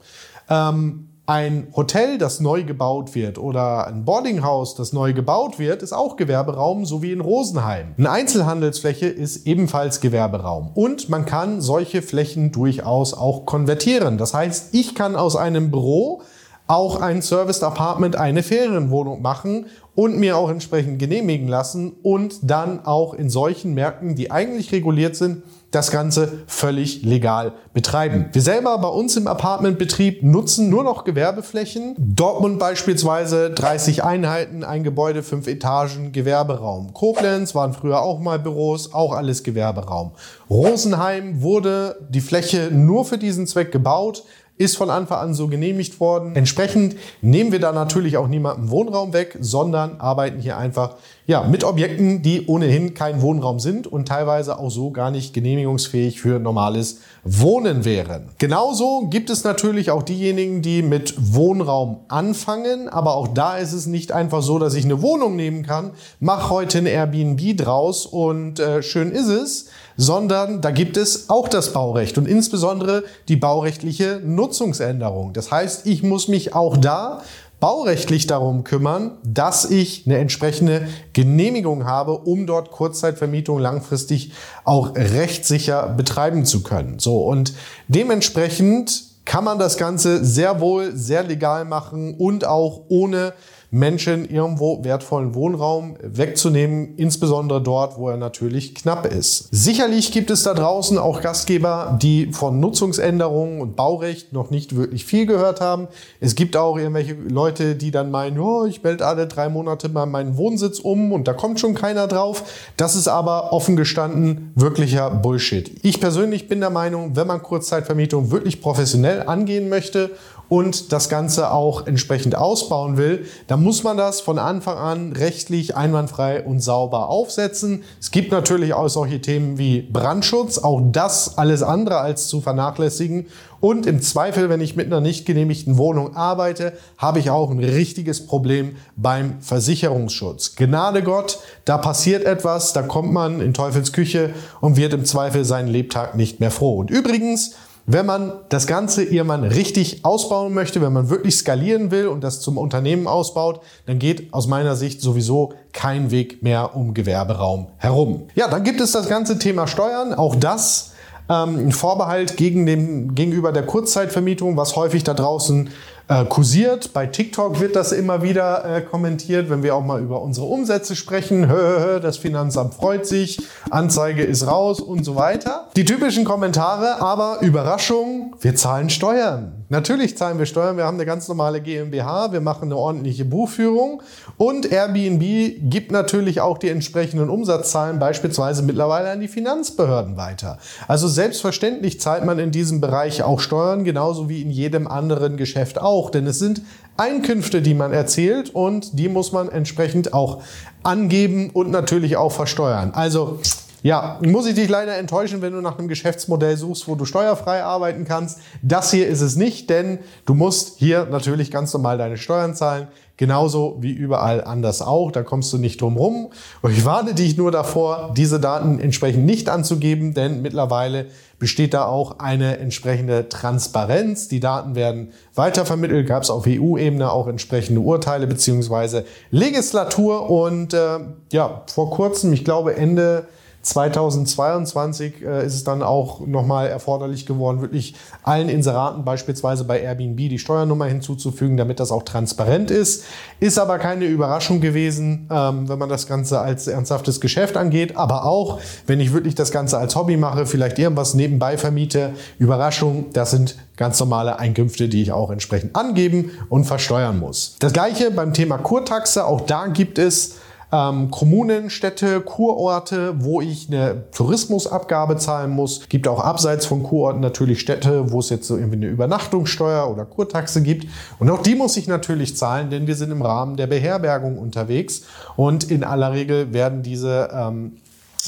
Ähm, 0.50 1.08
ein 1.24 1.68
Hotel, 1.74 2.18
das 2.18 2.40
neu 2.40 2.62
gebaut 2.62 3.16
wird 3.16 3.38
oder 3.38 3.86
ein 3.88 4.04
Boardinghaus, 4.04 4.76
das 4.76 4.92
neu 4.92 5.12
gebaut 5.12 5.58
wird, 5.58 5.82
ist 5.82 5.92
auch 5.92 6.16
Gewerberaum, 6.16 6.84
so 6.84 7.02
wie 7.02 7.10
in 7.10 7.20
Rosenheim. 7.20 7.94
Eine 7.98 8.10
Einzelhandelsfläche 8.10 9.06
ist 9.06 9.46
ebenfalls 9.46 10.00
Gewerberaum. 10.00 10.70
Und 10.74 11.08
man 11.08 11.24
kann 11.24 11.62
solche 11.62 12.02
Flächen 12.02 12.52
durchaus 12.52 13.14
auch 13.14 13.46
konvertieren. 13.46 14.18
Das 14.18 14.34
heißt, 14.34 14.74
ich 14.74 14.94
kann 14.94 15.16
aus 15.16 15.36
einem 15.36 15.70
Büro 15.70 16.22
auch 16.66 17.00
ein 17.00 17.22
Serviced 17.22 17.62
Apartment, 17.62 18.16
eine 18.16 18.42
Ferienwohnung 18.42 19.22
machen 19.22 19.66
und 19.94 20.18
mir 20.18 20.36
auch 20.36 20.50
entsprechend 20.50 20.98
genehmigen 20.98 21.48
lassen 21.48 21.92
und 22.02 22.38
dann 22.42 22.84
auch 22.84 23.14
in 23.14 23.30
solchen 23.30 23.74
Märkten, 23.74 24.14
die 24.14 24.30
eigentlich 24.30 24.72
reguliert 24.72 25.16
sind, 25.16 25.42
das 25.70 25.90
Ganze 25.90 26.44
völlig 26.46 27.02
legal 27.02 27.52
betreiben. 27.74 28.26
Wir 28.32 28.40
selber 28.40 28.78
bei 28.78 28.88
uns 28.88 29.16
im 29.16 29.26
Apartmentbetrieb 29.26 30.22
nutzen 30.22 30.70
nur 30.70 30.84
noch 30.84 31.04
Gewerbeflächen. 31.04 31.94
Dortmund 31.98 32.58
beispielsweise 32.58 33.50
30 33.50 34.04
Einheiten, 34.04 34.64
ein 34.64 34.84
Gebäude, 34.84 35.22
fünf 35.22 35.46
Etagen, 35.46 36.12
Gewerberaum. 36.12 36.94
Koblenz 36.94 37.54
waren 37.54 37.74
früher 37.74 38.00
auch 38.00 38.20
mal 38.20 38.38
Büros, 38.38 38.94
auch 38.94 39.12
alles 39.12 39.42
Gewerberaum. 39.42 40.12
Rosenheim 40.48 41.42
wurde 41.42 41.96
die 42.08 42.20
Fläche 42.20 42.70
nur 42.72 43.04
für 43.04 43.18
diesen 43.18 43.46
Zweck 43.46 43.72
gebaut 43.72 44.24
ist 44.58 44.76
von 44.76 44.90
Anfang 44.90 45.18
an 45.18 45.34
so 45.34 45.48
genehmigt 45.48 46.00
worden. 46.00 46.34
Entsprechend 46.34 46.96
nehmen 47.20 47.52
wir 47.52 47.60
da 47.60 47.72
natürlich 47.72 48.16
auch 48.16 48.28
niemanden 48.28 48.70
Wohnraum 48.70 49.12
weg, 49.12 49.36
sondern 49.40 50.00
arbeiten 50.00 50.40
hier 50.40 50.56
einfach 50.56 50.96
ja, 51.26 51.42
mit 51.42 51.64
Objekten, 51.64 52.22
die 52.22 52.46
ohnehin 52.46 52.94
kein 52.94 53.20
Wohnraum 53.20 53.58
sind 53.58 53.88
und 53.88 54.06
teilweise 54.06 54.60
auch 54.60 54.70
so 54.70 54.90
gar 54.90 55.10
nicht 55.10 55.34
genehmigungsfähig 55.34 56.20
für 56.20 56.38
normales 56.38 56.98
Wohnen 57.24 57.84
wären. 57.84 58.28
Genauso 58.38 59.08
gibt 59.10 59.28
es 59.30 59.42
natürlich 59.42 59.90
auch 59.90 60.04
diejenigen, 60.04 60.62
die 60.62 60.82
mit 60.82 61.14
Wohnraum 61.18 61.98
anfangen, 62.06 62.88
aber 62.88 63.16
auch 63.16 63.26
da 63.26 63.56
ist 63.56 63.72
es 63.72 63.86
nicht 63.86 64.12
einfach 64.12 64.42
so, 64.42 64.60
dass 64.60 64.74
ich 64.74 64.84
eine 64.84 65.02
Wohnung 65.02 65.34
nehmen 65.34 65.64
kann, 65.64 65.90
mach 66.20 66.50
heute 66.50 66.78
ein 66.78 66.86
Airbnb 66.86 67.56
draus 67.56 68.06
und 68.06 68.60
äh, 68.60 68.82
schön 68.84 69.10
ist 69.10 69.28
es, 69.28 69.66
sondern 69.96 70.60
da 70.60 70.70
gibt 70.70 70.96
es 70.96 71.28
auch 71.28 71.48
das 71.48 71.72
Baurecht 71.72 72.18
und 72.18 72.28
insbesondere 72.28 73.02
die 73.28 73.36
baurechtliche 73.36 74.20
Nutzungsänderung. 74.24 75.32
Das 75.32 75.50
heißt, 75.50 75.86
ich 75.86 76.02
muss 76.04 76.28
mich 76.28 76.54
auch 76.54 76.76
da 76.76 77.22
baurechtlich 77.66 78.28
darum 78.28 78.62
kümmern, 78.62 79.18
dass 79.24 79.68
ich 79.68 80.04
eine 80.06 80.18
entsprechende 80.18 80.86
Genehmigung 81.14 81.84
habe, 81.84 82.12
um 82.16 82.46
dort 82.46 82.70
Kurzzeitvermietung 82.70 83.58
langfristig 83.58 84.30
auch 84.62 84.94
rechtssicher 84.94 85.88
betreiben 85.88 86.44
zu 86.44 86.62
können. 86.62 87.00
So 87.00 87.24
und 87.24 87.54
dementsprechend 87.88 89.02
kann 89.24 89.42
man 89.42 89.58
das 89.58 89.78
Ganze 89.78 90.24
sehr 90.24 90.60
wohl 90.60 90.94
sehr 90.94 91.24
legal 91.24 91.64
machen 91.64 92.14
und 92.14 92.46
auch 92.46 92.82
ohne 92.86 93.32
Menschen 93.70 94.28
irgendwo 94.28 94.84
wertvollen 94.84 95.34
Wohnraum 95.34 95.96
wegzunehmen, 96.02 96.94
insbesondere 96.96 97.60
dort, 97.62 97.98
wo 97.98 98.08
er 98.08 98.16
natürlich 98.16 98.74
knapp 98.74 99.06
ist. 99.06 99.48
Sicherlich 99.50 100.12
gibt 100.12 100.30
es 100.30 100.44
da 100.44 100.54
draußen 100.54 100.98
auch 100.98 101.20
Gastgeber, 101.20 101.98
die 102.00 102.32
von 102.32 102.60
Nutzungsänderungen 102.60 103.60
und 103.60 103.76
Baurecht 103.76 104.32
noch 104.32 104.50
nicht 104.50 104.76
wirklich 104.76 105.04
viel 105.04 105.26
gehört 105.26 105.60
haben. 105.60 105.88
Es 106.20 106.34
gibt 106.34 106.56
auch 106.56 106.76
irgendwelche 106.76 107.14
Leute, 107.14 107.74
die 107.74 107.90
dann 107.90 108.10
meinen, 108.10 108.38
oh, 108.38 108.66
ich 108.66 108.82
melde 108.82 109.06
alle 109.06 109.26
drei 109.26 109.48
Monate 109.48 109.88
mal 109.88 110.06
meinen 110.06 110.36
Wohnsitz 110.36 110.78
um 110.78 111.12
und 111.12 111.28
da 111.28 111.32
kommt 111.32 111.60
schon 111.60 111.74
keiner 111.74 112.06
drauf. 112.06 112.44
Das 112.76 112.94
ist 112.94 113.08
aber 113.08 113.52
offen 113.52 113.76
gestanden 113.76 114.52
wirklicher 114.54 115.10
Bullshit. 115.10 115.84
Ich 115.84 116.00
persönlich 116.00 116.48
bin 116.48 116.60
der 116.60 116.70
Meinung, 116.70 117.16
wenn 117.16 117.26
man 117.26 117.42
Kurzzeitvermietung 117.42 118.30
wirklich 118.30 118.60
professionell 118.60 119.22
angehen 119.26 119.68
möchte 119.68 120.10
und 120.48 120.92
das 120.92 121.08
Ganze 121.08 121.50
auch 121.50 121.86
entsprechend 121.86 122.36
ausbauen 122.36 122.96
will, 122.96 123.26
dann 123.46 123.62
muss 123.62 123.82
man 123.82 123.96
das 123.96 124.20
von 124.20 124.38
Anfang 124.38 124.78
an 124.78 125.12
rechtlich 125.12 125.76
einwandfrei 125.76 126.42
und 126.44 126.60
sauber 126.60 127.08
aufsetzen. 127.08 127.82
Es 128.00 128.10
gibt 128.10 128.30
natürlich 128.30 128.74
auch 128.74 128.88
solche 128.88 129.20
Themen 129.20 129.58
wie 129.58 129.82
Brandschutz, 129.82 130.58
auch 130.58 130.80
das 130.92 131.38
alles 131.38 131.62
andere 131.62 131.98
als 131.98 132.28
zu 132.28 132.40
vernachlässigen. 132.40 133.26
Und 133.58 133.86
im 133.86 134.02
Zweifel, 134.02 134.48
wenn 134.48 134.60
ich 134.60 134.76
mit 134.76 134.86
einer 134.86 135.00
nicht 135.00 135.24
genehmigten 135.24 135.78
Wohnung 135.78 136.14
arbeite, 136.14 136.74
habe 136.98 137.18
ich 137.18 137.30
auch 137.30 137.50
ein 137.50 137.58
richtiges 137.58 138.26
Problem 138.26 138.76
beim 138.96 139.40
Versicherungsschutz. 139.40 140.56
Gnade 140.56 141.02
Gott, 141.02 141.38
da 141.64 141.78
passiert 141.78 142.24
etwas, 142.24 142.74
da 142.74 142.82
kommt 142.82 143.12
man 143.12 143.40
in 143.40 143.54
Teufels 143.54 143.92
Küche 143.92 144.30
und 144.60 144.76
wird 144.76 144.92
im 144.92 145.04
Zweifel 145.04 145.44
seinen 145.44 145.68
Lebtag 145.68 146.16
nicht 146.16 146.38
mehr 146.38 146.50
froh. 146.50 146.76
Und 146.76 146.90
übrigens, 146.90 147.56
wenn 147.86 148.04
man 148.04 148.32
das 148.48 148.66
Ganze 148.66 149.04
irgendwann 149.04 149.44
richtig 149.44 150.04
ausbauen 150.04 150.52
möchte, 150.52 150.82
wenn 150.82 150.92
man 150.92 151.08
wirklich 151.08 151.36
skalieren 151.36 151.90
will 151.92 152.08
und 152.08 152.24
das 152.24 152.40
zum 152.40 152.58
Unternehmen 152.58 153.06
ausbaut, 153.06 153.60
dann 153.86 153.98
geht 153.98 154.32
aus 154.34 154.48
meiner 154.48 154.74
Sicht 154.74 155.00
sowieso 155.00 155.54
kein 155.72 156.10
Weg 156.10 156.42
mehr 156.42 156.74
um 156.74 156.94
Gewerberaum 156.94 157.68
herum. 157.76 158.26
Ja, 158.34 158.48
dann 158.48 158.64
gibt 158.64 158.80
es 158.80 158.92
das 158.92 159.08
ganze 159.08 159.38
Thema 159.38 159.68
Steuern. 159.68 160.14
Auch 160.14 160.34
das 160.34 160.92
ähm, 161.28 161.68
ein 161.68 161.72
Vorbehalt 161.72 162.36
gegen 162.36 162.66
den, 162.66 163.14
gegenüber 163.14 163.52
der 163.52 163.64
Kurzzeitvermietung, 163.64 164.56
was 164.56 164.74
häufig 164.74 165.04
da 165.04 165.14
draußen 165.14 165.70
äh, 166.08 166.24
kursiert. 166.24 166.92
Bei 166.92 167.06
TikTok 167.06 167.60
wird 167.60 167.76
das 167.76 167.92
immer 167.92 168.22
wieder 168.22 168.64
äh, 168.64 168.80
kommentiert, 168.80 169.50
wenn 169.50 169.62
wir 169.62 169.74
auch 169.74 169.84
mal 169.84 170.00
über 170.00 170.22
unsere 170.22 170.46
Umsätze 170.46 170.96
sprechen. 170.96 171.50
Hö, 171.50 172.00
das 172.00 172.16
Finanzamt 172.16 172.74
freut 172.74 173.06
sich, 173.06 173.40
Anzeige 173.70 174.22
ist 174.22 174.46
raus 174.46 174.80
und 174.80 175.04
so 175.04 175.16
weiter. 175.16 175.68
Die 175.76 175.84
typischen 175.84 176.24
Kommentare, 176.24 177.00
aber 177.00 177.38
Überraschung, 177.40 178.34
wir 178.40 178.54
zahlen 178.54 178.90
Steuern. 178.90 179.64
Natürlich 179.68 180.16
zahlen 180.16 180.38
wir 180.38 180.46
Steuern, 180.46 180.76
wir 180.76 180.84
haben 180.84 180.96
eine 180.96 181.06
ganz 181.06 181.26
normale 181.26 181.60
GmbH, 181.60 182.30
wir 182.30 182.40
machen 182.40 182.64
eine 182.64 182.76
ordentliche 182.76 183.24
Buchführung 183.24 184.00
und 184.36 184.70
Airbnb 184.70 185.70
gibt 185.70 185.90
natürlich 185.90 186.40
auch 186.40 186.58
die 186.58 186.68
entsprechenden 186.68 187.28
Umsatzzahlen 187.28 187.98
beispielsweise 187.98 188.62
mittlerweile 188.62 189.10
an 189.10 189.20
die 189.20 189.26
Finanzbehörden 189.26 190.16
weiter. 190.16 190.58
Also 190.86 191.08
selbstverständlich 191.08 192.00
zahlt 192.00 192.24
man 192.24 192.38
in 192.38 192.52
diesem 192.52 192.80
Bereich 192.80 193.24
auch 193.24 193.40
Steuern, 193.40 193.82
genauso 193.82 194.28
wie 194.28 194.40
in 194.40 194.50
jedem 194.50 194.86
anderen 194.86 195.36
Geschäft 195.36 195.80
auch, 195.80 196.10
denn 196.10 196.28
es 196.28 196.38
sind 196.38 196.62
Einkünfte, 196.96 197.60
die 197.60 197.74
man 197.74 197.92
erzielt 197.92 198.54
und 198.54 198.98
die 198.98 199.08
muss 199.08 199.32
man 199.32 199.48
entsprechend 199.48 200.14
auch 200.14 200.42
angeben 200.84 201.50
und 201.50 201.72
natürlich 201.72 202.16
auch 202.16 202.32
versteuern. 202.32 202.92
Also 202.94 203.40
ja, 203.86 204.18
muss 204.20 204.46
ich 204.46 204.56
dich 204.56 204.68
leider 204.68 204.96
enttäuschen, 204.98 205.42
wenn 205.42 205.52
du 205.52 205.60
nach 205.60 205.78
einem 205.78 205.86
Geschäftsmodell 205.86 206.56
suchst, 206.56 206.88
wo 206.88 206.96
du 206.96 207.04
steuerfrei 207.04 207.62
arbeiten 207.62 208.04
kannst. 208.04 208.40
Das 208.60 208.90
hier 208.90 209.06
ist 209.06 209.20
es 209.20 209.36
nicht, 209.36 209.70
denn 209.70 210.00
du 210.24 210.34
musst 210.34 210.80
hier 210.80 211.06
natürlich 211.08 211.52
ganz 211.52 211.72
normal 211.72 211.96
deine 211.96 212.16
Steuern 212.16 212.56
zahlen. 212.56 212.88
Genauso 213.16 213.76
wie 213.78 213.92
überall 213.92 214.42
anders 214.42 214.82
auch. 214.82 215.12
Da 215.12 215.22
kommst 215.22 215.52
du 215.52 215.58
nicht 215.58 215.80
drum 215.80 215.96
rum. 215.96 216.30
Und 216.62 216.72
ich 216.72 216.84
warne 216.84 217.14
dich 217.14 217.36
nur 217.36 217.52
davor, 217.52 218.12
diese 218.16 218.40
Daten 218.40 218.80
entsprechend 218.80 219.24
nicht 219.24 219.48
anzugeben, 219.48 220.14
denn 220.14 220.42
mittlerweile 220.42 221.06
besteht 221.38 221.72
da 221.72 221.86
auch 221.86 222.18
eine 222.18 222.58
entsprechende 222.58 223.28
Transparenz. 223.28 224.26
Die 224.26 224.40
Daten 224.40 224.74
werden 224.74 225.12
weitervermittelt. 225.36 226.08
Gab 226.08 226.24
es 226.24 226.30
auf 226.30 226.44
EU-Ebene 226.48 227.12
auch 227.12 227.28
entsprechende 227.28 227.82
Urteile 227.82 228.26
beziehungsweise 228.26 229.04
Legislatur. 229.30 230.28
Und 230.28 230.74
äh, 230.74 230.98
ja, 231.30 231.62
vor 231.72 231.90
kurzem, 231.90 232.32
ich 232.32 232.44
glaube 232.44 232.74
Ende 232.74 233.28
2022 233.66 235.22
äh, 235.22 235.44
ist 235.44 235.54
es 235.54 235.64
dann 235.64 235.82
auch 235.82 236.24
nochmal 236.24 236.68
erforderlich 236.68 237.26
geworden, 237.26 237.60
wirklich 237.60 237.94
allen 238.22 238.48
Inseraten 238.48 239.04
beispielsweise 239.04 239.64
bei 239.64 239.80
Airbnb 239.80 240.16
die 240.16 240.38
Steuernummer 240.38 240.86
hinzuzufügen, 240.86 241.56
damit 241.56 241.80
das 241.80 241.90
auch 241.90 242.04
transparent 242.04 242.70
ist. 242.70 243.04
Ist 243.40 243.58
aber 243.58 243.78
keine 243.78 244.04
Überraschung 244.04 244.60
gewesen, 244.60 245.28
ähm, 245.30 245.68
wenn 245.68 245.78
man 245.78 245.88
das 245.88 246.06
Ganze 246.06 246.40
als 246.40 246.68
ernsthaftes 246.68 247.20
Geschäft 247.20 247.56
angeht, 247.56 247.96
aber 247.96 248.24
auch, 248.24 248.60
wenn 248.86 249.00
ich 249.00 249.12
wirklich 249.12 249.34
das 249.34 249.50
Ganze 249.50 249.78
als 249.78 249.96
Hobby 249.96 250.16
mache, 250.16 250.46
vielleicht 250.46 250.78
irgendwas 250.78 251.14
nebenbei 251.14 251.58
vermiete. 251.58 252.12
Überraschung, 252.38 253.06
das 253.12 253.32
sind 253.32 253.56
ganz 253.76 253.98
normale 253.98 254.38
Einkünfte, 254.38 254.88
die 254.88 255.02
ich 255.02 255.10
auch 255.10 255.30
entsprechend 255.30 255.74
angeben 255.74 256.30
und 256.48 256.64
versteuern 256.64 257.18
muss. 257.18 257.56
Das 257.58 257.72
gleiche 257.72 258.12
beim 258.12 258.32
Thema 258.32 258.58
Kurtaxe, 258.58 259.26
auch 259.26 259.40
da 259.40 259.66
gibt 259.66 259.98
es 259.98 260.36
ähm, 260.76 261.10
Kommunen, 261.10 261.70
Städte, 261.70 262.20
Kurorte, 262.20 263.14
wo 263.18 263.40
ich 263.40 263.68
eine 263.68 264.04
Tourismusabgabe 264.12 265.16
zahlen 265.16 265.50
muss. 265.50 265.88
Gibt 265.88 266.08
auch 266.08 266.20
abseits 266.20 266.66
von 266.66 266.82
Kurorten 266.82 267.20
natürlich 267.20 267.60
Städte, 267.60 268.12
wo 268.12 268.20
es 268.20 268.30
jetzt 268.30 268.46
so 268.46 268.56
irgendwie 268.56 268.76
eine 268.76 268.86
Übernachtungssteuer 268.86 269.90
oder 269.90 270.04
Kurtaxe 270.04 270.62
gibt. 270.62 270.86
Und 271.18 271.30
auch 271.30 271.42
die 271.42 271.54
muss 271.54 271.76
ich 271.76 271.88
natürlich 271.88 272.36
zahlen, 272.36 272.70
denn 272.70 272.86
wir 272.86 272.94
sind 272.94 273.10
im 273.10 273.22
Rahmen 273.22 273.56
der 273.56 273.66
Beherbergung 273.66 274.38
unterwegs. 274.38 275.02
Und 275.36 275.70
in 275.70 275.84
aller 275.84 276.12
Regel 276.12 276.52
werden 276.52 276.82
diese 276.82 277.30
ähm, 277.32 277.78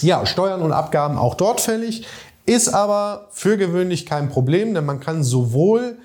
ja, 0.01 0.25
Steuern 0.27 0.63
und 0.63 0.73
Abgaben 0.73 1.19
auch 1.19 1.35
dort 1.35 1.61
fällig. 1.61 2.07
Ist 2.47 2.73
aber 2.73 3.27
für 3.31 3.59
gewöhnlich 3.59 4.07
kein 4.07 4.31
Problem, 4.31 4.73
denn 4.73 4.87
man 4.87 5.01
kann 5.01 5.23
sowohl 5.23 5.99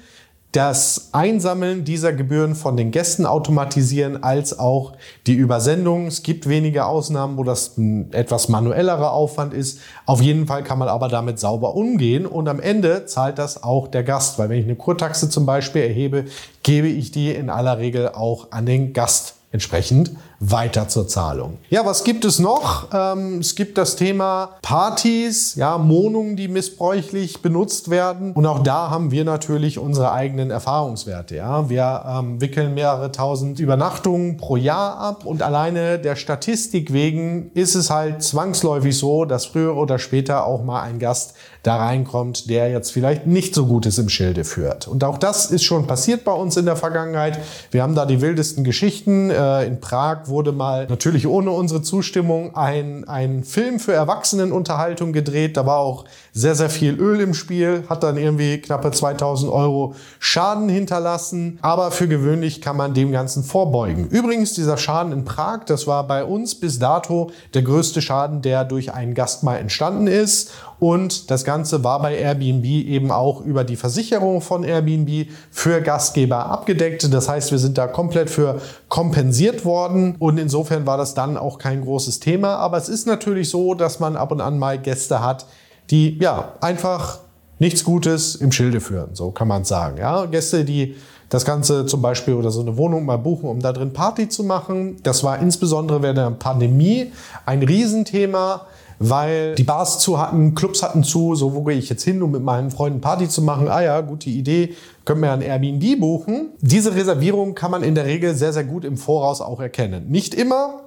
das 0.53 1.09
Einsammeln 1.13 1.83
dieser 1.83 2.13
Gebühren 2.13 2.53
von 2.53 2.77
den 2.77 2.91
Gästen 2.91 3.25
automatisieren, 3.25 4.23
als 4.23 4.59
auch 4.59 4.93
die 5.25 5.33
Übersendung. 5.33 6.05
Es 6.05 6.21
gibt 6.21 6.47
wenige 6.47 6.85
Ausnahmen, 6.85 7.37
wo 7.37 7.43
das 7.43 7.75
ein 7.77 8.13
etwas 8.13 8.49
manuellerer 8.49 9.11
Aufwand 9.13 9.53
ist. 9.55 9.79
Auf 10.05 10.21
jeden 10.21 10.45
Fall 10.45 10.63
kann 10.63 10.77
man 10.77 10.89
aber 10.89 11.07
damit 11.07 11.39
sauber 11.39 11.75
umgehen 11.75 12.27
und 12.27 12.47
am 12.47 12.59
Ende 12.59 13.07
zahlt 13.07 13.39
das 13.39 13.63
auch 13.63 13.87
der 13.87 14.03
Gast, 14.03 14.37
weil 14.37 14.49
wenn 14.49 14.59
ich 14.59 14.65
eine 14.65 14.75
Kurtaxe 14.75 15.27
zum 15.27 15.47
Beispiel 15.47 15.81
erhebe, 15.81 16.25
gebe 16.61 16.87
ich 16.87 17.09
die 17.09 17.31
in 17.31 17.49
aller 17.49 17.79
Regel 17.79 18.09
auch 18.09 18.51
an 18.51 18.67
den 18.67 18.93
Gast 18.93 19.35
entsprechend 19.53 20.11
weiter 20.39 20.89
zur 20.89 21.07
Zahlung. 21.07 21.59
Ja, 21.69 21.85
was 21.85 22.03
gibt 22.03 22.25
es 22.25 22.39
noch? 22.39 22.89
Ähm, 22.91 23.39
es 23.39 23.55
gibt 23.55 23.77
das 23.77 23.95
Thema 23.95 24.57
Partys, 24.63 25.55
ja, 25.55 25.87
Wohnungen, 25.87 26.35
die 26.35 26.47
missbräuchlich 26.47 27.41
benutzt 27.41 27.89
werden. 27.89 28.33
Und 28.33 28.45
auch 28.47 28.63
da 28.63 28.89
haben 28.89 29.11
wir 29.11 29.23
natürlich 29.23 29.77
unsere 29.77 30.11
eigenen 30.11 30.49
Erfahrungswerte. 30.49 31.35
Ja, 31.35 31.69
wir 31.69 32.03
ähm, 32.05 32.41
wickeln 32.41 32.73
mehrere 32.73 33.11
tausend 33.11 33.59
Übernachtungen 33.59 34.37
pro 34.37 34.57
Jahr 34.57 34.97
ab 34.97 35.25
und 35.25 35.43
alleine 35.43 35.99
der 35.99 36.15
Statistik 36.15 36.91
wegen 36.91 37.51
ist 37.53 37.75
es 37.75 37.91
halt 37.91 38.23
zwangsläufig 38.23 38.97
so, 38.97 39.23
dass 39.25 39.45
früher 39.45 39.77
oder 39.77 39.99
später 39.99 40.45
auch 40.47 40.63
mal 40.63 40.81
ein 40.81 40.97
Gast 40.97 41.35
da 41.63 41.77
reinkommt, 41.77 42.49
der 42.49 42.69
jetzt 42.69 42.91
vielleicht 42.91 43.25
nicht 43.25 43.55
so 43.55 43.65
Gutes 43.65 43.97
im 43.97 44.09
Schilde 44.09 44.43
führt. 44.43 44.87
Und 44.87 45.03
auch 45.05 45.17
das 45.17 45.49
ist 45.49 45.63
schon 45.63 45.87
passiert 45.87 46.25
bei 46.25 46.33
uns 46.33 46.57
in 46.57 46.65
der 46.65 46.75
Vergangenheit. 46.75 47.39
Wir 47.71 47.81
haben 47.81 47.95
da 47.95 48.05
die 48.05 48.19
wildesten 48.19 48.65
Geschichten. 48.65 49.29
Äh, 49.29 49.65
in 49.65 49.79
Prag 49.79 50.27
wurde 50.27 50.51
mal 50.51 50.87
natürlich 50.87 51.25
ohne 51.25 51.51
unsere 51.51 51.81
Zustimmung 51.81 52.55
ein, 52.55 53.07
ein 53.07 53.45
Film 53.45 53.79
für 53.79 53.93
Erwachsenenunterhaltung 53.93 55.13
gedreht. 55.13 55.55
Da 55.55 55.65
war 55.65 55.77
auch 55.77 56.03
sehr, 56.35 56.55
sehr 56.55 56.69
viel 56.71 56.99
Öl 56.99 57.21
im 57.21 57.35
Spiel, 57.35 57.83
hat 57.87 58.01
dann 58.01 58.17
irgendwie 58.17 58.59
knappe 58.59 58.89
2000 58.89 59.51
Euro 59.51 59.93
Schaden 60.17 60.67
hinterlassen. 60.67 61.59
Aber 61.61 61.91
für 61.91 62.07
gewöhnlich 62.07 62.59
kann 62.59 62.75
man 62.75 62.95
dem 62.95 63.11
Ganzen 63.11 63.43
vorbeugen. 63.43 64.07
Übrigens, 64.07 64.53
dieser 64.53 64.77
Schaden 64.77 65.13
in 65.13 65.25
Prag, 65.25 65.65
das 65.67 65.85
war 65.85 66.07
bei 66.07 66.23
uns 66.25 66.55
bis 66.55 66.79
dato 66.79 67.29
der 67.53 67.61
größte 67.61 68.01
Schaden, 68.01 68.41
der 68.41 68.65
durch 68.65 68.93
einen 68.93 69.13
Gast 69.13 69.43
mal 69.43 69.57
entstanden 69.57 70.07
ist. 70.07 70.51
Und 70.79 71.29
das 71.29 71.45
Ganze 71.45 71.83
war 71.83 72.01
bei 72.01 72.17
Airbnb 72.17 72.65
eben 72.65 73.11
auch 73.11 73.39
über 73.41 73.63
die 73.63 73.75
Versicherung 73.75 74.41
von 74.41 74.63
Airbnb 74.63 75.29
für 75.51 75.81
Gastgeber 75.81 76.47
abgedeckt. 76.47 77.13
Das 77.13 77.29
heißt, 77.29 77.51
wir 77.51 77.59
sind 77.59 77.77
da 77.77 77.87
komplett 77.87 78.29
für 78.29 78.59
kompensiert 78.89 79.65
worden. 79.65 80.15
Und 80.17 80.39
insofern 80.39 80.87
war 80.87 80.97
das 80.97 81.13
dann 81.13 81.37
auch 81.37 81.59
kein 81.59 81.81
großes 81.81 82.19
Thema. 82.19 82.55
Aber 82.55 82.77
es 82.77 82.89
ist 82.89 83.05
natürlich 83.05 83.49
so, 83.49 83.75
dass 83.75 83.99
man 83.99 84.17
ab 84.17 84.31
und 84.31 84.41
an 84.41 84.57
mal 84.57 84.79
Gäste 84.79 85.23
hat, 85.23 85.45
die 85.89 86.17
ja 86.19 86.53
einfach 86.61 87.19
nichts 87.59 87.83
Gutes 87.83 88.35
im 88.35 88.51
Schilde 88.51 88.81
führen. 88.81 89.09
So 89.13 89.31
kann 89.31 89.47
man 89.47 89.63
sagen. 89.63 89.97
Ja, 89.97 90.25
Gäste, 90.25 90.65
die 90.65 90.95
das 91.29 91.45
Ganze 91.45 91.85
zum 91.87 92.01
Beispiel 92.01 92.35
oder 92.35 92.51
so 92.51 92.61
eine 92.61 92.77
Wohnung 92.77 93.05
mal 93.05 93.17
buchen, 93.17 93.49
um 93.49 93.59
da 93.59 93.73
drin 93.73 93.91
Party 93.91 94.29
zu 94.29 94.43
machen. 94.43 94.97
Das 95.01 95.23
war 95.23 95.39
insbesondere 95.39 96.03
während 96.03 96.19
der 96.19 96.29
Pandemie 96.31 97.11
ein 97.45 97.63
Riesenthema, 97.63 98.67
weil 98.99 99.55
die 99.55 99.63
Bars 99.63 99.97
zu 99.99 100.19
hatten, 100.19 100.53
Clubs 100.53 100.83
hatten 100.83 101.03
zu. 101.03 101.33
So, 101.33 101.55
wo 101.55 101.63
gehe 101.63 101.77
ich 101.77 101.89
jetzt 101.89 102.03
hin, 102.03 102.21
um 102.21 102.31
mit 102.31 102.43
meinen 102.43 102.69
Freunden 102.69 103.01
Party 103.01 103.27
zu 103.27 103.41
machen? 103.41 103.67
Ah 103.67 103.81
ja, 103.81 104.01
gute 104.01 104.29
Idee. 104.29 104.75
Können 105.05 105.21
wir 105.21 105.31
ein 105.31 105.41
Airbnb 105.41 105.99
buchen. 105.99 106.49
Diese 106.61 106.93
Reservierung 106.93 107.55
kann 107.55 107.71
man 107.71 107.81
in 107.81 107.95
der 107.95 108.05
Regel 108.05 108.35
sehr, 108.35 108.53
sehr 108.53 108.63
gut 108.63 108.85
im 108.85 108.97
Voraus 108.97 109.41
auch 109.41 109.59
erkennen. 109.59 110.09
Nicht 110.09 110.35
immer, 110.35 110.82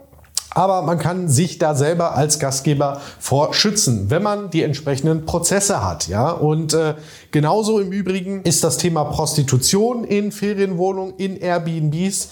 aber 0.57 0.81
man 0.81 0.99
kann 0.99 1.29
sich 1.29 1.59
da 1.59 1.75
selber 1.75 2.17
als 2.17 2.39
Gastgeber 2.39 3.03
vor 3.21 3.53
schützen, 3.53 4.09
wenn 4.09 4.23
man 4.23 4.49
die 4.49 4.63
entsprechenden 4.63 5.27
Prozesse 5.27 5.85
hat. 5.85 6.09
Ja? 6.09 6.31
Und 6.31 6.73
äh, 6.73 6.95
genauso 7.31 7.79
im 7.79 7.93
Übrigen 7.93 8.41
ist 8.41 8.65
das 8.65 8.79
Thema 8.79 9.05
Prostitution 9.05 10.05
in 10.05 10.33
Ferienwohnungen, 10.33 11.15
in 11.19 11.37
Airbnbs 11.37 12.31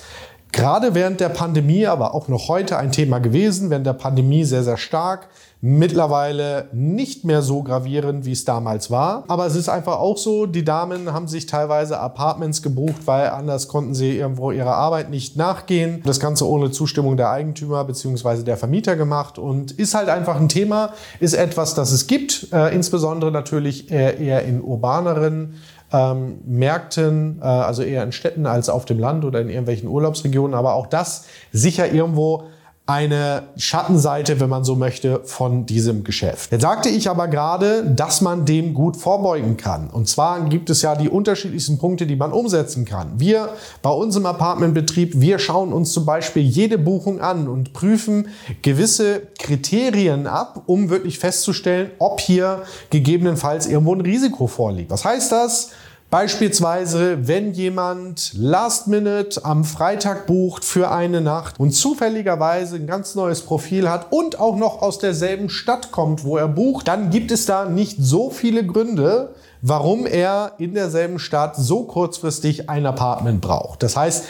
gerade 0.52 0.95
während 0.95 1.21
der 1.21 1.28
Pandemie, 1.28 1.87
aber 1.87 2.14
auch 2.14 2.28
noch 2.28 2.49
heute 2.49 2.78
ein 2.78 2.93
Thema 2.93 3.19
gewesen, 3.19 3.69
während 3.71 3.87
der 3.87 3.93
Pandemie 3.93 4.45
sehr, 4.45 4.62
sehr 4.62 4.76
stark. 4.78 5.28
Mittlerweile 5.66 6.68
nicht 6.75 7.25
mehr 7.25 7.40
so 7.40 7.62
gravierend, 7.62 8.26
wie 8.26 8.33
es 8.33 8.44
damals 8.44 8.90
war. 8.90 9.25
Aber 9.28 9.47
es 9.47 9.56
ist 9.56 9.71
einfach 9.71 9.99
auch 9.99 10.18
so, 10.18 10.44
die 10.44 10.62
Damen 10.62 11.11
haben 11.11 11.26
sich 11.26 11.47
teilweise 11.47 11.99
Apartments 11.99 12.61
gebucht, 12.61 13.06
weil 13.06 13.30
anders 13.30 13.66
konnten 13.66 13.94
sie 13.94 14.18
irgendwo 14.18 14.50
ihrer 14.50 14.75
Arbeit 14.75 15.09
nicht 15.09 15.38
nachgehen. 15.38 16.02
Das 16.04 16.21
Ganze 16.21 16.47
ohne 16.47 16.71
Zustimmung 16.71 17.16
der 17.16 17.30
Eigentümer 17.30 17.83
bzw. 17.85 18.42
der 18.42 18.59
Vermieter 18.59 18.94
gemacht 18.94 19.38
und 19.38 19.73
ist 19.73 19.94
halt 19.94 20.11
einfach 20.11 20.37
ein 20.37 20.50
Thema, 20.50 20.92
ist 21.18 21.33
etwas, 21.33 21.75
das 21.75 21.92
es 21.92 22.06
gibt, 22.06 22.49
äh, 22.52 22.75
insbesondere 22.75 23.30
natürlich 23.30 23.90
eher, 23.90 24.18
eher 24.18 24.44
in 24.44 24.61
urbaneren 24.61 25.54
ähm, 25.94 26.40
Märkten, 26.44 27.38
äh, 27.40 27.47
also 27.47 27.83
eher 27.83 28.02
in 28.02 28.12
Städten 28.12 28.44
als 28.44 28.68
auf 28.68 28.85
dem 28.85 28.99
Land 28.99 29.25
oder 29.25 29.40
in 29.40 29.49
irgendwelchen 29.49 29.88
Urlaubsregionen. 29.88 30.52
Aber 30.52 30.75
auch 30.75 30.88
das 30.88 31.25
sicher 31.52 31.90
irgendwo 31.90 32.44
eine 32.86 33.44
Schattenseite, 33.56 34.40
wenn 34.40 34.50
man 34.50 34.62
so 34.62 34.76
möchte, 34.76 35.20
von 35.24 35.64
diesem 35.64 36.04
Geschäft. 36.04 36.52
Jetzt 36.52 36.60
sagte 36.60 36.90
ich 36.90 37.08
aber 37.08 37.28
gerade, 37.28 37.82
dass 37.82 38.20
man 38.20 38.44
dem 38.44 38.74
gut 38.74 38.98
vorbeugen 38.98 39.56
kann. 39.56 39.88
Und 39.88 40.06
zwar 40.06 40.50
gibt 40.50 40.68
es 40.68 40.82
ja 40.82 40.94
die 40.94 41.08
unterschiedlichsten 41.08 41.78
Punkte, 41.78 42.06
die 42.06 42.16
man 42.16 42.30
umsetzen 42.30 42.84
kann. 42.84 43.18
Wir 43.18 43.48
bei 43.80 43.88
uns 43.88 44.16
im 44.16 44.26
Apartmentbetrieb, 44.26 45.18
wir 45.18 45.38
schauen 45.38 45.72
uns 45.72 45.92
zum 45.92 46.04
Beispiel 46.04 46.42
jede 46.42 46.76
Buchung 46.76 47.22
an 47.22 47.48
und 47.48 47.72
prüfen 47.72 48.28
gewisse 48.60 49.28
Kriterien 49.38 50.26
ab, 50.26 50.64
um 50.66 50.90
wirklich 50.90 51.18
festzustellen, 51.18 51.90
ob 51.98 52.20
hier 52.20 52.64
gegebenenfalls 52.90 53.66
irgendwo 53.66 53.94
ein 53.94 54.02
Risiko 54.02 54.46
vorliegt. 54.46 54.90
Was 54.90 55.06
heißt 55.06 55.32
das? 55.32 55.70
Beispielsweise, 56.14 57.26
wenn 57.26 57.54
jemand 57.54 58.35
Last 58.35 58.87
Minute 58.87 59.44
am 59.44 59.64
Freitag 59.64 60.28
bucht 60.28 60.64
für 60.64 60.92
eine 60.92 61.21
Nacht 61.21 61.59
und 61.59 61.73
zufälligerweise 61.73 62.76
ein 62.76 62.87
ganz 62.87 63.16
neues 63.16 63.42
Profil 63.42 63.90
hat 63.90 64.12
und 64.12 64.38
auch 64.38 64.54
noch 64.54 64.80
aus 64.80 65.00
derselben 65.00 65.49
Stadt 65.49 65.90
kommt, 65.90 66.23
wo 66.23 66.37
er 66.37 66.47
bucht, 66.47 66.87
dann 66.87 67.11
gibt 67.11 67.33
es 67.33 67.47
da 67.47 67.64
nicht 67.64 67.97
so 67.99 68.30
viele 68.30 68.64
Gründe, 68.64 69.35
warum 69.61 70.06
er 70.06 70.52
in 70.59 70.75
derselben 70.75 71.18
Stadt 71.18 71.56
so 71.56 71.83
kurzfristig 71.83 72.71
ein 72.71 72.87
Apartment 72.87 73.40
braucht. 73.40 73.83
Das 73.83 73.97
heißt, 73.97 74.25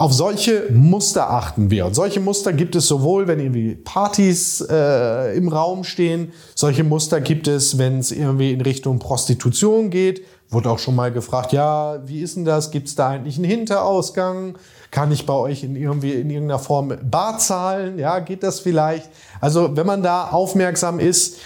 auf 0.00 0.12
solche 0.14 0.70
Muster 0.72 1.30
achten 1.30 1.70
wir. 1.70 1.86
Und 1.86 1.94
solche 1.94 2.20
Muster 2.20 2.52
gibt 2.52 2.74
es 2.74 2.86
sowohl, 2.86 3.28
wenn 3.28 3.38
irgendwie 3.38 3.74
Partys 3.74 4.60
äh, 4.60 5.36
im 5.36 5.48
Raum 5.48 5.84
stehen, 5.84 6.32
solche 6.54 6.84
Muster 6.84 7.20
gibt 7.20 7.46
es, 7.46 7.76
wenn 7.76 7.98
es 7.98 8.10
irgendwie 8.10 8.52
in 8.52 8.62
Richtung 8.62 8.98
Prostitution 8.98 9.90
geht, 9.90 10.22
Wurde 10.52 10.68
auch 10.68 10.80
schon 10.80 10.96
mal 10.96 11.12
gefragt, 11.12 11.52
ja, 11.52 12.00
wie 12.08 12.22
ist 12.22 12.34
denn 12.34 12.44
das? 12.44 12.72
Gibt 12.72 12.88
es 12.88 12.96
da 12.96 13.10
eigentlich 13.10 13.36
einen 13.36 13.44
Hinterausgang? 13.44 14.58
Kann 14.90 15.12
ich 15.12 15.24
bei 15.24 15.32
euch 15.32 15.62
in, 15.62 15.76
irgendwie 15.76 16.10
in 16.10 16.28
irgendeiner 16.28 16.58
Form 16.58 16.92
Bar 17.08 17.38
zahlen? 17.38 18.00
Ja, 18.00 18.18
geht 18.18 18.42
das 18.42 18.58
vielleicht? 18.58 19.08
Also 19.40 19.76
wenn 19.76 19.86
man 19.86 20.02
da 20.02 20.26
aufmerksam 20.26 20.98
ist, 20.98 21.36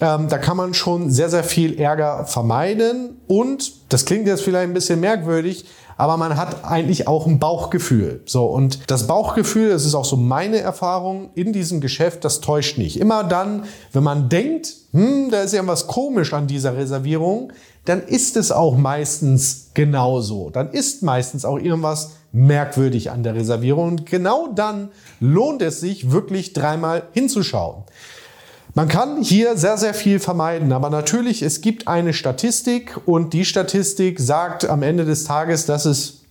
ähm, 0.00 0.28
da 0.28 0.38
kann 0.38 0.56
man 0.56 0.72
schon 0.72 1.10
sehr, 1.10 1.28
sehr 1.28 1.44
viel 1.44 1.78
Ärger 1.78 2.24
vermeiden. 2.24 3.20
Und, 3.26 3.92
das 3.92 4.06
klingt 4.06 4.26
jetzt 4.26 4.42
vielleicht 4.42 4.68
ein 4.68 4.72
bisschen 4.72 4.98
merkwürdig, 4.98 5.66
aber 5.96 6.16
man 6.16 6.36
hat 6.36 6.64
eigentlich 6.64 7.08
auch 7.08 7.26
ein 7.26 7.38
Bauchgefühl. 7.38 8.22
So, 8.26 8.46
und 8.46 8.90
das 8.90 9.06
Bauchgefühl, 9.06 9.70
das 9.70 9.84
ist 9.84 9.94
auch 9.94 10.04
so 10.04 10.16
meine 10.16 10.58
Erfahrung 10.58 11.30
in 11.34 11.52
diesem 11.52 11.80
Geschäft, 11.80 12.24
das 12.24 12.40
täuscht 12.40 12.78
nicht. 12.78 12.98
Immer 12.98 13.24
dann, 13.24 13.64
wenn 13.92 14.02
man 14.02 14.28
denkt, 14.28 14.74
hm, 14.92 15.30
da 15.30 15.42
ist 15.42 15.54
ja 15.54 15.66
was 15.66 15.86
komisch 15.86 16.32
an 16.32 16.46
dieser 16.46 16.76
Reservierung, 16.76 17.52
dann 17.84 18.02
ist 18.02 18.36
es 18.36 18.50
auch 18.50 18.76
meistens 18.76 19.70
genauso. 19.74 20.50
Dann 20.50 20.70
ist 20.70 21.02
meistens 21.02 21.44
auch 21.44 21.58
irgendwas 21.58 22.12
merkwürdig 22.32 23.10
an 23.10 23.22
der 23.22 23.34
Reservierung. 23.34 23.88
Und 23.88 24.06
genau 24.06 24.48
dann 24.54 24.88
lohnt 25.20 25.62
es 25.62 25.80
sich 25.80 26.10
wirklich 26.10 26.52
dreimal 26.52 27.04
hinzuschauen. 27.12 27.84
Man 28.76 28.88
kann 28.88 29.22
hier 29.22 29.56
sehr, 29.56 29.78
sehr 29.78 29.94
viel 29.94 30.18
vermeiden, 30.18 30.72
aber 30.72 30.90
natürlich, 30.90 31.42
es 31.42 31.60
gibt 31.60 31.86
eine 31.86 32.12
Statistik 32.12 32.98
und 33.06 33.32
die 33.32 33.44
Statistik 33.44 34.18
sagt 34.18 34.68
am 34.68 34.82
Ende 34.82 35.04
des 35.04 35.22
Tages, 35.22 35.64
dass 35.64 35.84
es 35.84 36.24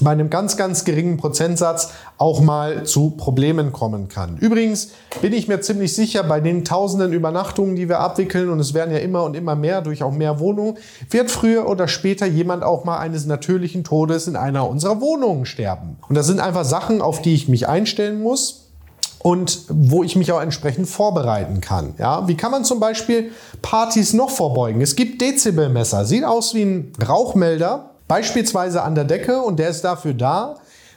bei 0.00 0.10
einem 0.10 0.30
ganz, 0.30 0.56
ganz 0.56 0.86
geringen 0.86 1.18
Prozentsatz 1.18 1.90
auch 2.16 2.40
mal 2.40 2.84
zu 2.84 3.10
Problemen 3.10 3.70
kommen 3.70 4.08
kann. 4.08 4.38
Übrigens 4.38 4.92
bin 5.20 5.34
ich 5.34 5.46
mir 5.46 5.60
ziemlich 5.60 5.94
sicher, 5.94 6.22
bei 6.22 6.40
den 6.40 6.64
tausenden 6.64 7.12
Übernachtungen, 7.12 7.76
die 7.76 7.90
wir 7.90 8.00
abwickeln, 8.00 8.48
und 8.48 8.60
es 8.60 8.72
werden 8.72 8.94
ja 8.94 9.00
immer 9.00 9.24
und 9.24 9.36
immer 9.36 9.54
mehr 9.54 9.82
durch 9.82 10.02
auch 10.02 10.12
mehr 10.12 10.40
Wohnungen, 10.40 10.78
wird 11.10 11.30
früher 11.30 11.68
oder 11.68 11.86
später 11.86 12.24
jemand 12.24 12.62
auch 12.62 12.84
mal 12.84 12.98
eines 12.98 13.26
natürlichen 13.26 13.84
Todes 13.84 14.26
in 14.26 14.36
einer 14.36 14.66
unserer 14.70 15.02
Wohnungen 15.02 15.44
sterben. 15.44 15.98
Und 16.08 16.14
das 16.14 16.26
sind 16.26 16.40
einfach 16.40 16.64
Sachen, 16.64 17.02
auf 17.02 17.20
die 17.20 17.34
ich 17.34 17.48
mich 17.48 17.68
einstellen 17.68 18.22
muss 18.22 18.59
und 19.22 19.64
wo 19.68 20.02
ich 20.02 20.16
mich 20.16 20.32
auch 20.32 20.40
entsprechend 20.40 20.88
vorbereiten 20.88 21.60
kann. 21.60 21.94
Ja, 21.98 22.26
wie 22.26 22.36
kann 22.36 22.50
man 22.50 22.64
zum 22.64 22.80
Beispiel 22.80 23.32
Partys 23.60 24.12
noch 24.14 24.30
vorbeugen? 24.30 24.80
Es 24.80 24.96
gibt 24.96 25.20
Dezibelmesser, 25.20 26.04
sieht 26.04 26.24
aus 26.24 26.54
wie 26.54 26.62
ein 26.62 26.92
Rauchmelder, 27.06 27.90
beispielsweise 28.08 28.82
an 28.82 28.94
der 28.94 29.04
Decke 29.04 29.42
und 29.42 29.58
der 29.58 29.68
ist 29.68 29.82
dafür 29.82 30.14
da, 30.14 30.56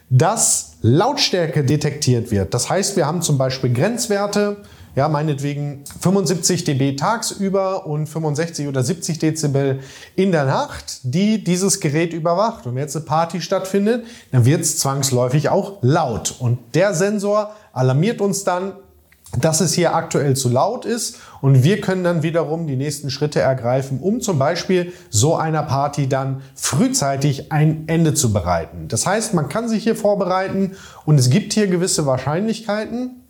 dass 0.09 0.73
Lautstärke 0.81 1.63
detektiert 1.63 2.31
wird. 2.31 2.53
Das 2.53 2.69
heißt, 2.69 2.95
wir 2.95 3.05
haben 3.05 3.21
zum 3.21 3.37
Beispiel 3.37 3.73
Grenzwerte, 3.73 4.57
ja, 4.95 5.09
meinetwegen 5.09 5.83
75 6.01 6.63
dB 6.63 6.95
tagsüber 6.95 7.85
und 7.87 8.07
65 8.07 8.67
oder 8.67 8.83
70 8.83 9.19
Dezibel 9.19 9.79
in 10.15 10.31
der 10.31 10.45
Nacht, 10.45 10.99
die 11.03 11.43
dieses 11.43 11.79
Gerät 11.79 12.13
überwacht. 12.13 12.65
Und 12.65 12.75
wenn 12.75 12.83
jetzt 12.83 12.95
eine 12.95 13.05
Party 13.05 13.41
stattfindet, 13.41 14.05
dann 14.31 14.45
wird 14.45 14.61
es 14.61 14.77
zwangsläufig 14.77 15.49
auch 15.49 15.79
laut. 15.81 16.35
Und 16.39 16.59
der 16.75 16.93
Sensor 16.93 17.55
alarmiert 17.71 18.21
uns 18.21 18.43
dann, 18.43 18.73
dass 19.39 19.61
es 19.61 19.73
hier 19.73 19.95
aktuell 19.95 20.35
zu 20.35 20.49
laut 20.49 20.85
ist 20.85 21.17
und 21.41 21.63
wir 21.63 21.81
können 21.81 22.03
dann 22.03 22.21
wiederum 22.21 22.67
die 22.67 22.75
nächsten 22.75 23.09
Schritte 23.09 23.39
ergreifen, 23.39 23.99
um 23.99 24.21
zum 24.21 24.37
Beispiel 24.37 24.93
so 25.09 25.35
einer 25.35 25.63
Party 25.63 26.07
dann 26.07 26.41
frühzeitig 26.55 27.51
ein 27.51 27.85
Ende 27.87 28.13
zu 28.13 28.31
bereiten. 28.31 28.87
Das 28.89 29.07
heißt, 29.07 29.33
man 29.33 29.49
kann 29.49 29.69
sich 29.69 29.83
hier 29.83 29.95
vorbereiten 29.95 30.73
und 31.05 31.19
es 31.19 31.31
gibt 31.31 31.53
hier 31.53 31.65
gewisse 31.65 32.05
Wahrscheinlichkeiten, 32.05 33.22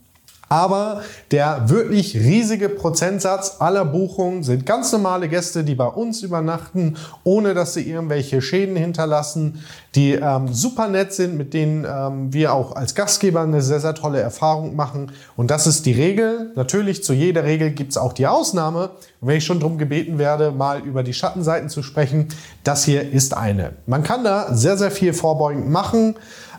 aber 0.54 1.02
der 1.32 1.68
wirklich 1.70 2.16
riesige 2.16 2.70
Prozentsatz 2.70 3.56
aller 3.58 3.86
Buchungen 3.86 4.44
sind 4.44 4.68
ganz 4.68 4.92
normale 4.92 5.28
Gäste, 5.28 5.64
die 5.64 5.74
bei 5.74 5.88
uns 5.88 6.22
übernachten, 6.22 6.96
ohne 7.24 7.56
dass 7.56 7.74
sie 7.74 7.90
irgendwelche 7.90 8.40
Schäden 8.40 8.76
hinterlassen, 8.76 9.64
die 9.96 10.12
ähm, 10.12 10.54
super 10.54 10.90
nett 10.90 11.12
sind, 11.12 11.38
mit 11.38 11.56
denen 11.56 11.88
ähm, 11.90 12.32
wir 12.32 12.54
auch 12.54 12.76
als 12.76 12.94
Gastgeber 12.94 13.42
eine 13.42 13.64
sehr, 13.64 13.80
sehr 13.80 13.96
tolle 13.96 14.20
Erfahrung 14.20 14.76
machen. 14.76 15.12
Und 15.36 15.50
das 15.50 15.66
ist 15.66 15.88
die 15.88 15.94
Regel. 15.94 16.52
Natürlich, 16.56 17.04
zu 17.04 17.14
jeder 17.14 17.46
Regel 17.46 17.72
gibt 17.72 17.90
es 17.90 17.98
auch 17.98 18.14
die 18.14 18.28
Ausnahme. 18.28 18.92
Und 19.22 19.28
wenn 19.30 19.38
ich 19.38 19.46
schon 19.46 19.60
darum 19.60 19.80
gebeten 19.80 20.20
werde, 20.20 20.52
mal 20.52 20.82
über 20.82 21.02
die 21.02 21.14
Schattenseiten 21.14 21.70
zu 21.70 21.82
sprechen, 21.82 22.28
das 22.64 22.84
hier 22.84 23.12
ist 23.12 23.36
eine. 23.36 23.72
Man 23.88 24.04
kann 24.04 24.24
da 24.24 24.54
sehr, 24.54 24.78
sehr 24.78 24.92
viel 24.92 25.14
vorbeugend 25.14 25.68
machen. 25.72 26.14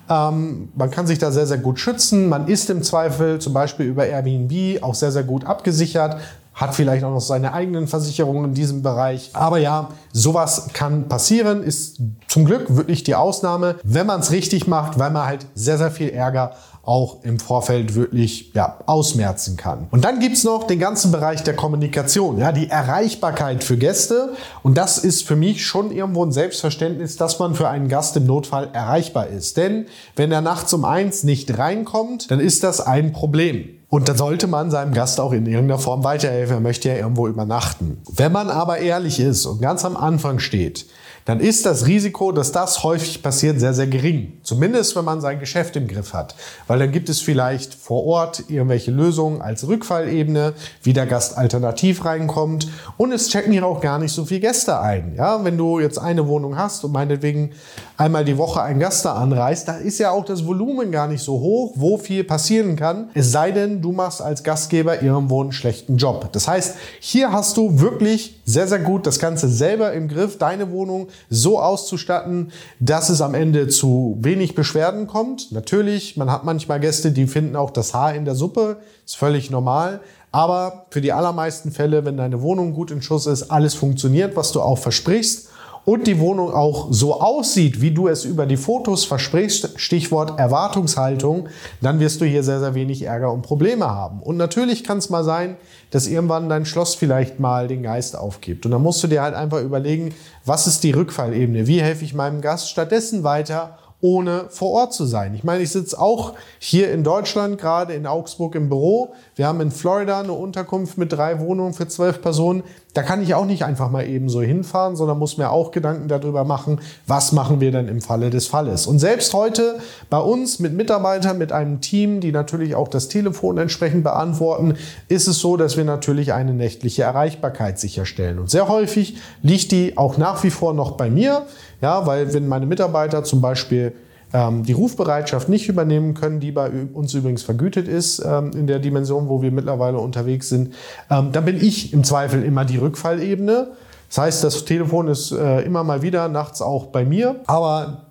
Ähm, 0.09 0.69
man 0.75 0.91
kann 0.91 1.07
sich 1.07 1.19
da 1.19 1.31
sehr, 1.31 1.47
sehr 1.47 1.59
gut 1.59 1.79
schützen. 1.79 2.29
Man 2.29 2.49
ist 2.49 2.71
im 2.71 2.83
Zweifel 2.83 3.41
zum 3.41 3.53
Beispiel 3.53 3.87
über 3.87 4.07
Airbnb 4.07 4.83
auch 4.83 4.95
sehr, 4.95 5.13
sehr 5.13 5.25
gut 5.25 5.45
abgesichert 5.45 6.19
hat 6.55 6.75
vielleicht 6.75 7.05
auch 7.05 7.11
noch 7.11 7.21
seine 7.21 7.53
eigenen 7.53 7.89
Versicherungen 7.89 8.45
in 8.45 8.55
diesem 8.55 8.83
Bereich. 8.83 9.31
Aber 9.33 9.59
ja, 9.59 9.89
sowas 10.13 10.69
kann 10.73 11.09
passieren, 11.09 11.65
ist 11.65 12.01
zum 12.29 12.45
Glück 12.45 12.77
wirklich 12.77 13.03
die 13.03 13.17
Ausnahme, 13.17 13.77
wenn 13.83 14.07
man 14.07 14.21
es 14.21 14.31
richtig 14.31 14.69
macht, 14.69 14.99
weil 14.99 15.11
man 15.11 15.27
halt 15.27 15.47
sehr, 15.55 15.79
sehr 15.79 15.91
viel 15.91 16.11
Ärger 16.11 16.53
auch 16.87 17.23
im 17.23 17.39
Vorfeld 17.39 17.95
wirklich 17.95 18.53
ja, 18.55 18.79
ausmerzen 18.87 19.57
kann. 19.57 19.87
Und 19.91 20.05
dann 20.05 20.21
gibt's 20.21 20.45
noch 20.45 20.67
den 20.67 20.79
ganzen 20.79 21.13
Bereich 21.13 21.43
der 21.43 21.55
Kommunikation, 21.55 22.39
ja, 22.39 22.53
die 22.53 22.69
Erreichbarkeit 22.69 23.65
für 23.65 23.77
Gäste. 23.77 24.35
Und 24.63 24.77
das 24.77 24.99
ist 24.99 25.27
für 25.27 25.37
mich 25.37 25.65
schon 25.65 25.91
irgendwo 25.91 26.25
ein 26.25 26.33
Selbstverständnis, 26.33 27.17
dass 27.17 27.39
man 27.39 27.55
für 27.55 27.69
einen 27.69 27.89
Gast 27.89 28.17
im 28.17 28.27
Notfall 28.27 28.71
erreichbar 28.73 29.29
ist. 29.29 29.57
Denn 29.57 29.87
wenn 30.17 30.33
er 30.33 30.41
nachts 30.41 30.73
um 30.73 30.85
eins 30.85 31.25
nicht 31.25 31.59
reinkommt, 31.59 32.31
dann 32.31 32.41
ist 32.41 32.65
das 32.65 32.81
ein 32.81 33.13
Problem. 33.13 33.69
Und 33.89 34.09
dann 34.09 34.17
sollte 34.17 34.49
man 34.49 34.73
seinem 34.73 34.93
Gast 34.93 35.21
auch 35.21 35.33
in 35.33 35.47
irgendeiner 35.47 35.79
Form 35.79 36.03
weiterhelfen. 36.03 36.57
Er 36.57 36.61
möchte 36.61 36.89
ja 36.89 36.97
irgendwo 36.97 37.29
übernachten. 37.29 38.03
Wenn 38.13 38.33
man 38.33 38.51
aber 38.51 38.79
ehrlich 38.79 39.21
ist 39.21 39.47
und 39.47 39.63
ganz 39.63 39.85
am 39.85 39.97
Anfang 39.97 40.41
steht, 40.41 40.87
dann 41.25 41.41
ist 41.41 41.65
das 41.65 41.87
Risiko, 41.87 42.33
dass 42.33 42.53
das 42.53 42.83
häufig 42.83 43.23
passiert, 43.23 43.59
sehr, 43.59 43.73
sehr 43.73 43.87
gering. 43.87 44.35
Zumindest, 44.43 44.95
wenn 44.95 45.07
man 45.07 45.23
sein 45.23 45.41
Geschäft 45.41 45.75
im 45.77 45.89
Griff 45.89 46.13
hat. 46.13 46.35
Weil 46.67 46.79
dann 46.79 46.93
gibt 46.93 47.09
es 47.09 47.21
vielleicht 47.21 47.73
vor 47.75 48.05
Ort 48.05 48.45
irgendwelche 48.49 48.91
Lösungen 48.91 49.41
als 49.41 49.67
Rückfallebene, 49.67 50.53
wie 50.83 50.93
der 50.93 51.07
Gast 51.07 51.39
alternativ 51.39 52.05
reinkommt. 52.05 52.69
Und 52.99 53.13
es 53.13 53.31
checken 53.31 53.53
hier 53.53 53.65
auch 53.65 53.81
gar 53.81 53.99
nicht 53.99 54.13
so 54.13 54.27
viele 54.27 54.41
Gäste 54.41 54.79
ein. 54.81 55.15
Ja, 55.17 55.43
wenn 55.45 55.57
du 55.57 55.81
jetzt 55.81 55.99
eine 55.99 56.29
Wohnung 56.29 56.59
hast 56.59 56.85
und 56.85 56.93
meinetwegen 56.93 57.53
einmal 57.97 58.25
die 58.25 58.37
Woche 58.37 58.61
ein 58.61 58.79
Gast 58.79 59.07
da 59.07 59.15
anreist, 59.15 59.69
da 59.69 59.77
ist 59.77 59.99
ja 59.99 60.11
auch 60.11 60.27
das 60.27 60.45
Volumen 60.47 60.93
gar 60.93 61.09
nicht 61.09 61.23
so 61.23 61.41
hoch, 61.41 61.73
wo 61.77 61.97
viel 61.97 62.25
passieren 62.25 62.77
kann. 62.77 63.09
Es 63.15 63.33
sei 63.33 63.51
denn, 63.51 63.81
du 63.81 63.93
machst 63.93 64.21
als 64.21 64.43
Gastgeber 64.43 65.03
irgendwo 65.03 65.41
einen 65.41 65.53
schlechten 65.53 65.97
Job. 65.97 66.29
Das 66.33 66.49
heißt, 66.49 66.77
hier 67.01 67.33
hast 67.33 67.57
du 67.57 67.81
wirklich 67.81 68.41
sehr, 68.45 68.67
sehr 68.67 68.81
gut 68.81 69.07
das 69.07 69.19
Ganze 69.19 69.49
selber 69.49 69.93
im 69.95 70.09
Griff, 70.09 70.37
deine 70.37 70.71
Wohnung 70.71 71.09
so 71.31 71.61
auszustatten, 71.61 72.53
dass 72.81 73.09
es 73.09 73.21
am 73.21 73.35
Ende 73.35 73.69
zu 73.69 74.19
wenig 74.21 74.55
Beschwerden 74.55 75.07
kommt. 75.07 75.53
Natürlich, 75.53 76.17
man 76.17 76.31
hat 76.31 76.45
manchmal 76.45 76.81
Gäste, 76.81 77.13
die 77.13 77.27
finden 77.27 77.57
auch 77.57 77.71
das 77.71 77.95
Haar 77.95 78.15
in 78.15 78.25
der 78.25 78.35
Suppe, 78.35 78.79
ist 79.05 79.17
völlig 79.17 79.51
normal. 79.51 80.01
Aber 80.33 80.87
für 80.91 81.01
die 81.01 81.13
allermeisten 81.13 81.71
Fälle, 81.71 82.05
wenn 82.05 82.17
deine 82.17 82.43
Wohnung 82.43 82.75
gut 82.75 82.91
in 82.91 83.03
Schuss 83.03 83.27
ist, 83.27 83.51
alles 83.51 83.75
funktioniert, 83.75 84.35
was 84.37 84.51
du 84.51 84.61
auch 84.61 84.79
versprichst 84.79 85.49
und 85.85 86.07
die 86.07 86.19
Wohnung 86.19 86.53
auch 86.53 86.89
so 86.91 87.21
aussieht, 87.21 87.81
wie 87.81 87.91
du 87.91 88.09
es 88.09 88.25
über 88.25 88.47
die 88.47 88.57
Fotos 88.57 89.05
versprichst, 89.05 89.73
Stichwort 89.77 90.39
Erwartungshaltung, 90.39 91.49
dann 91.81 92.01
wirst 92.01 92.21
du 92.21 92.25
hier 92.25 92.43
sehr, 92.43 92.61
sehr 92.61 92.75
wenig 92.75 93.03
Ärger 93.03 93.33
und 93.33 93.43
Probleme 93.43 93.87
haben. 93.87 94.21
Und 94.21 94.37
natürlich 94.37 94.85
kann 94.85 94.99
es 94.99 95.11
mal 95.11 95.25
sein, 95.25 95.57
dass 95.91 96.07
irgendwann 96.07 96.49
dein 96.49 96.65
Schloss 96.65 96.95
vielleicht 96.95 97.39
mal 97.39 97.69
den 97.69 97.83
Geist 97.83 98.17
aufgibt. 98.17 98.65
Und 98.65 98.73
dann 98.73 98.83
musst 98.83 99.03
du 99.03 99.09
dir 99.09 99.23
halt 99.23 99.35
einfach 99.35 99.61
überlegen, 99.61 100.15
was 100.45 100.67
ist 100.67 100.85
die 100.85 100.93
Rückfallebene? 100.93 101.67
Wie 101.67 101.83
helfe 101.83 102.05
ich 102.05 102.15
meinem 102.15 102.41
Gast 102.41 102.71
stattdessen 102.71 103.23
weiter? 103.23 103.79
ohne 104.05 104.51
vor 104.51 104.71
Ort 104.73 104.93
zu 104.93 105.07
sein. 105.07 105.35
Ich 105.35 105.45
meine, 105.45 105.63
ich 105.63 105.71
sitze 105.71 105.99
auch 105.99 106.35
hier 106.59 106.93
in 106.93 107.05
Deutschland, 107.05 107.59
gerade 107.59 107.95
in 107.95 108.07
Augsburg 108.07 108.55
im 108.55 108.69
Büro. 108.69 109.15
Wir 109.35 109.47
haben 109.47 109.63
in 109.63 109.71
Florida 109.71 110.21
eine 110.21 110.35
Unterkunft 110.35 110.99
mit 110.99 111.11
drei 111.11 111.41
Wohnungen 111.41 111.73
für 111.73 111.89
zwölf 111.89 112.21
Personen. 112.21 112.65
Da 112.95 113.03
kann 113.03 113.21
ich 113.23 113.35
auch 113.35 113.45
nicht 113.45 113.65
einfach 113.65 113.91
mal 113.91 114.07
eben 114.07 114.29
so 114.29 114.41
hinfahren, 114.41 114.95
sondern 114.95 115.19
muss 115.19 115.37
mir 115.37 115.51
auch 115.51 115.73
Gedanken 115.73 116.07
darüber 116.07 116.45
machen, 116.45 116.81
was 117.09 117.33
machen 117.33 117.61
wir 117.61 117.73
denn 117.73 117.89
im 117.89 118.01
Falle 118.01 118.31
des 118.31 118.47
Falles. 118.47 118.87
Und 118.87 119.01
selbst 119.01 119.35
heute 119.35 119.81
bei 120.11 120.19
uns 120.19 120.61
mit 120.61 120.75
Mitarbeitern, 120.75 121.37
mit 121.37 121.51
einem 121.51 121.81
Team, 121.81 122.21
die 122.21 122.31
natürlich 122.31 122.77
auch 122.77 122.87
das 122.87 123.09
Telefon 123.09 123.59
entsprechend 123.59 124.05
beantworten, 124.05 124.75
ist 125.09 125.27
es 125.27 125.41
so, 125.41 125.57
dass 125.57 125.77
wir 125.77 125.85
natürlich 125.85 126.33
eine 126.33 126.55
nächtliche 126.55 127.03
Erreichbarkeit 127.03 127.81
sicherstellen. 127.81 128.39
Und 128.39 128.49
sehr 128.49 128.69
häufig 128.69 129.17
liegt 129.43 129.73
die 129.73 129.99
auch 129.99 130.17
nach 130.17 130.45
wie 130.45 130.51
vor 130.51 130.73
noch 130.73 130.93
bei 130.93 131.11
mir. 131.11 131.47
Ja, 131.83 132.07
weil 132.07 132.33
wenn 132.33 132.47
meine 132.47 132.67
Mitarbeiter 132.67 133.25
zum 133.25 133.41
Beispiel 133.41 133.93
die 134.35 134.73
Rufbereitschaft 134.73 135.49
nicht 135.49 135.69
übernehmen 135.69 136.15
können, 136.15 136.41
die 136.41 136.51
bei 136.51 136.69
uns 136.93 137.15
übrigens 137.15 137.43
vergütet 137.43 137.87
ist 137.87 138.19
ähm, 138.19 138.51
in 138.53 138.67
der 138.67 138.81
Dimension, 138.81 139.29
wo 139.29 139.43
wir 139.43 139.53
mittlerweile 139.53 139.99
unterwegs 139.99 140.49
sind, 140.49 140.75
ähm, 141.11 141.31
dann 141.33 141.45
bin 141.45 141.57
ich 141.57 141.93
im 141.93 142.03
Zweifel 142.03 142.43
immer 142.43 142.65
die 142.65 142.79
Rückfallebene. 142.79 143.69
Das 144.09 144.19
heißt, 144.19 144.45
das 144.45 144.65
Telefon 144.65 145.09
ist 145.09 145.33
äh, 145.33 145.61
immer 145.63 145.85
mal 145.85 146.03
wieder 146.03 146.29
nachts 146.29 146.63
auch 146.63 146.87
bei 146.87 147.05
mir, 147.05 147.41
aber 147.47 148.07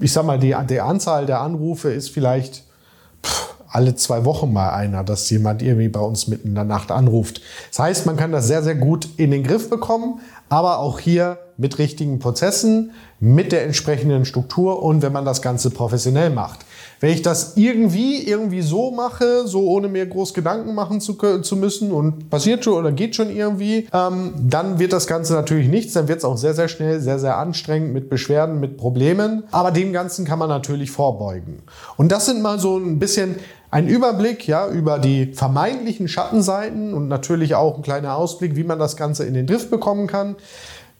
ich 0.00 0.12
sag 0.12 0.24
mal, 0.24 0.38
die, 0.38 0.54
die 0.68 0.80
Anzahl 0.80 1.26
der 1.26 1.40
Anrufe 1.40 1.90
ist 1.90 2.10
vielleicht 2.10 2.64
pff, 3.24 3.51
alle 3.72 3.94
zwei 3.94 4.24
Wochen 4.24 4.52
mal 4.52 4.70
einer, 4.70 5.02
dass 5.02 5.28
jemand 5.30 5.62
irgendwie 5.62 5.88
bei 5.88 6.00
uns 6.00 6.28
mitten 6.28 6.48
in 6.48 6.54
der 6.54 6.64
Nacht 6.64 6.90
anruft. 6.90 7.40
Das 7.70 7.78
heißt, 7.78 8.06
man 8.06 8.16
kann 8.16 8.30
das 8.30 8.46
sehr, 8.46 8.62
sehr 8.62 8.74
gut 8.74 9.08
in 9.16 9.30
den 9.30 9.42
Griff 9.42 9.70
bekommen, 9.70 10.20
aber 10.48 10.78
auch 10.78 10.98
hier 10.98 11.38
mit 11.56 11.78
richtigen 11.78 12.18
Prozessen, 12.18 12.92
mit 13.20 13.52
der 13.52 13.64
entsprechenden 13.64 14.24
Struktur 14.24 14.82
und 14.82 15.00
wenn 15.00 15.12
man 15.12 15.24
das 15.24 15.40
Ganze 15.42 15.70
professionell 15.70 16.30
macht. 16.30 16.66
Wenn 17.00 17.10
ich 17.10 17.22
das 17.22 17.56
irgendwie, 17.56 18.22
irgendwie 18.22 18.62
so 18.62 18.90
mache, 18.90 19.46
so 19.46 19.68
ohne 19.68 19.88
mir 19.88 20.06
groß 20.06 20.34
Gedanken 20.34 20.74
machen 20.74 21.00
zu, 21.00 21.14
zu 21.14 21.56
müssen 21.56 21.90
und 21.90 22.30
passiert 22.30 22.64
schon 22.64 22.74
oder 22.74 22.92
geht 22.92 23.16
schon 23.16 23.30
irgendwie, 23.30 23.88
ähm, 23.92 24.34
dann 24.40 24.78
wird 24.78 24.92
das 24.92 25.06
Ganze 25.06 25.32
natürlich 25.32 25.68
nichts. 25.68 25.94
Dann 25.94 26.08
wird 26.08 26.18
es 26.18 26.24
auch 26.24 26.36
sehr, 26.36 26.54
sehr 26.54 26.68
schnell, 26.68 27.00
sehr, 27.00 27.18
sehr 27.18 27.38
anstrengend 27.38 27.92
mit 27.92 28.08
Beschwerden, 28.08 28.60
mit 28.60 28.76
Problemen. 28.76 29.44
Aber 29.50 29.70
dem 29.70 29.92
Ganzen 29.92 30.24
kann 30.24 30.38
man 30.38 30.48
natürlich 30.48 30.90
vorbeugen. 30.90 31.62
Und 31.96 32.12
das 32.12 32.26
sind 32.26 32.42
mal 32.42 32.58
so 32.58 32.76
ein 32.76 32.98
bisschen 32.98 33.36
ein 33.72 33.88
Überblick 33.88 34.46
ja, 34.46 34.68
über 34.68 34.98
die 34.98 35.32
vermeintlichen 35.32 36.06
Schattenseiten 36.06 36.92
und 36.92 37.08
natürlich 37.08 37.54
auch 37.54 37.76
ein 37.76 37.82
kleiner 37.82 38.16
Ausblick, 38.16 38.54
wie 38.54 38.64
man 38.64 38.78
das 38.78 38.98
Ganze 38.98 39.24
in 39.24 39.32
den 39.32 39.46
Drift 39.46 39.70
bekommen 39.70 40.06
kann. 40.06 40.36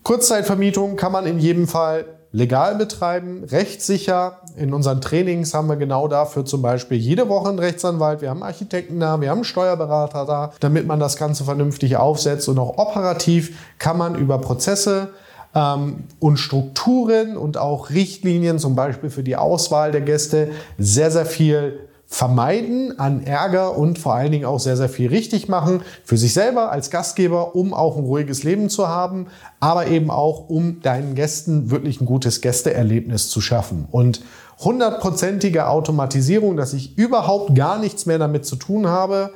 Kurzzeitvermietung 0.05 0.97
kann 0.97 1.13
man 1.13 1.27
in 1.27 1.39
jedem 1.39 1.69
Fall 1.69 2.07
legal 2.33 2.77
betreiben, 2.77 3.45
rechtssicher. 3.45 4.41
In 4.57 4.73
unseren 4.73 5.03
Trainings 5.03 5.53
haben 5.53 5.69
wir 5.69 5.77
genau 5.77 6.09
dafür 6.09 6.47
zum 6.47 6.63
Beispiel 6.63 6.97
jede 6.97 7.29
Woche 7.29 7.51
einen 7.51 7.59
Rechtsanwalt, 7.59 8.23
wir 8.23 8.31
haben 8.31 8.43
Architekten 8.43 8.99
da, 8.99 9.21
wir 9.21 9.29
haben 9.29 9.39
einen 9.39 9.45
Steuerberater 9.45 10.25
da, 10.25 10.53
damit 10.61 10.87
man 10.87 10.99
das 10.99 11.17
Ganze 11.17 11.45
vernünftig 11.45 11.99
aufsetzt. 11.99 12.49
Und 12.49 12.59
auch 12.59 12.79
operativ 12.79 13.55
kann 13.79 13.99
man 13.99 14.15
über 14.15 14.39
Prozesse 14.39 15.11
ähm, 15.55 16.05
und 16.21 16.39
Strukturen 16.39 17.37
und 17.37 17.59
auch 17.59 17.91
Richtlinien, 17.91 18.59
zum 18.59 18.75
Beispiel 18.75 19.11
für 19.11 19.23
die 19.23 19.37
Auswahl 19.37 19.93
der 19.93 20.01
Gäste, 20.01 20.53
sehr, 20.79 21.11
sehr 21.11 21.27
viel 21.27 21.91
vermeiden 22.13 22.99
an 22.99 23.25
Ärger 23.25 23.75
und 23.79 23.99
vor 23.99 24.13
allen 24.13 24.33
Dingen 24.33 24.45
auch 24.45 24.61
sehr, 24.61 24.77
sehr 24.77 24.91
viel 24.91 25.09
richtig 25.09 25.49
machen 25.49 25.81
für 26.05 26.19
sich 26.19 26.35
selber 26.35 26.71
als 26.71 26.91
Gastgeber, 26.91 27.57
um 27.57 27.73
auch 27.73 27.97
ein 27.97 28.05
ruhiges 28.05 28.43
Leben 28.43 28.69
zu 28.69 28.87
haben, 28.87 29.29
aber 29.61 29.87
eben 29.87 30.11
auch, 30.11 30.51
um 30.51 30.83
deinen 30.83 31.15
Gästen 31.15 31.71
wirklich 31.71 32.03
ein 32.03 32.07
gutes 32.07 32.43
Gästeerlebnis 32.43 33.31
zu 33.31 33.41
schaffen. 33.41 33.89
Und 33.91 34.21
hundertprozentige 34.59 35.69
Automatisierung, 35.69 36.59
dass 36.59 36.75
ich 36.75 36.99
überhaupt 36.99 37.55
gar 37.55 37.79
nichts 37.79 38.05
mehr 38.05 38.19
damit 38.19 38.45
zu 38.45 38.57
tun 38.57 38.89
habe, 38.89 39.33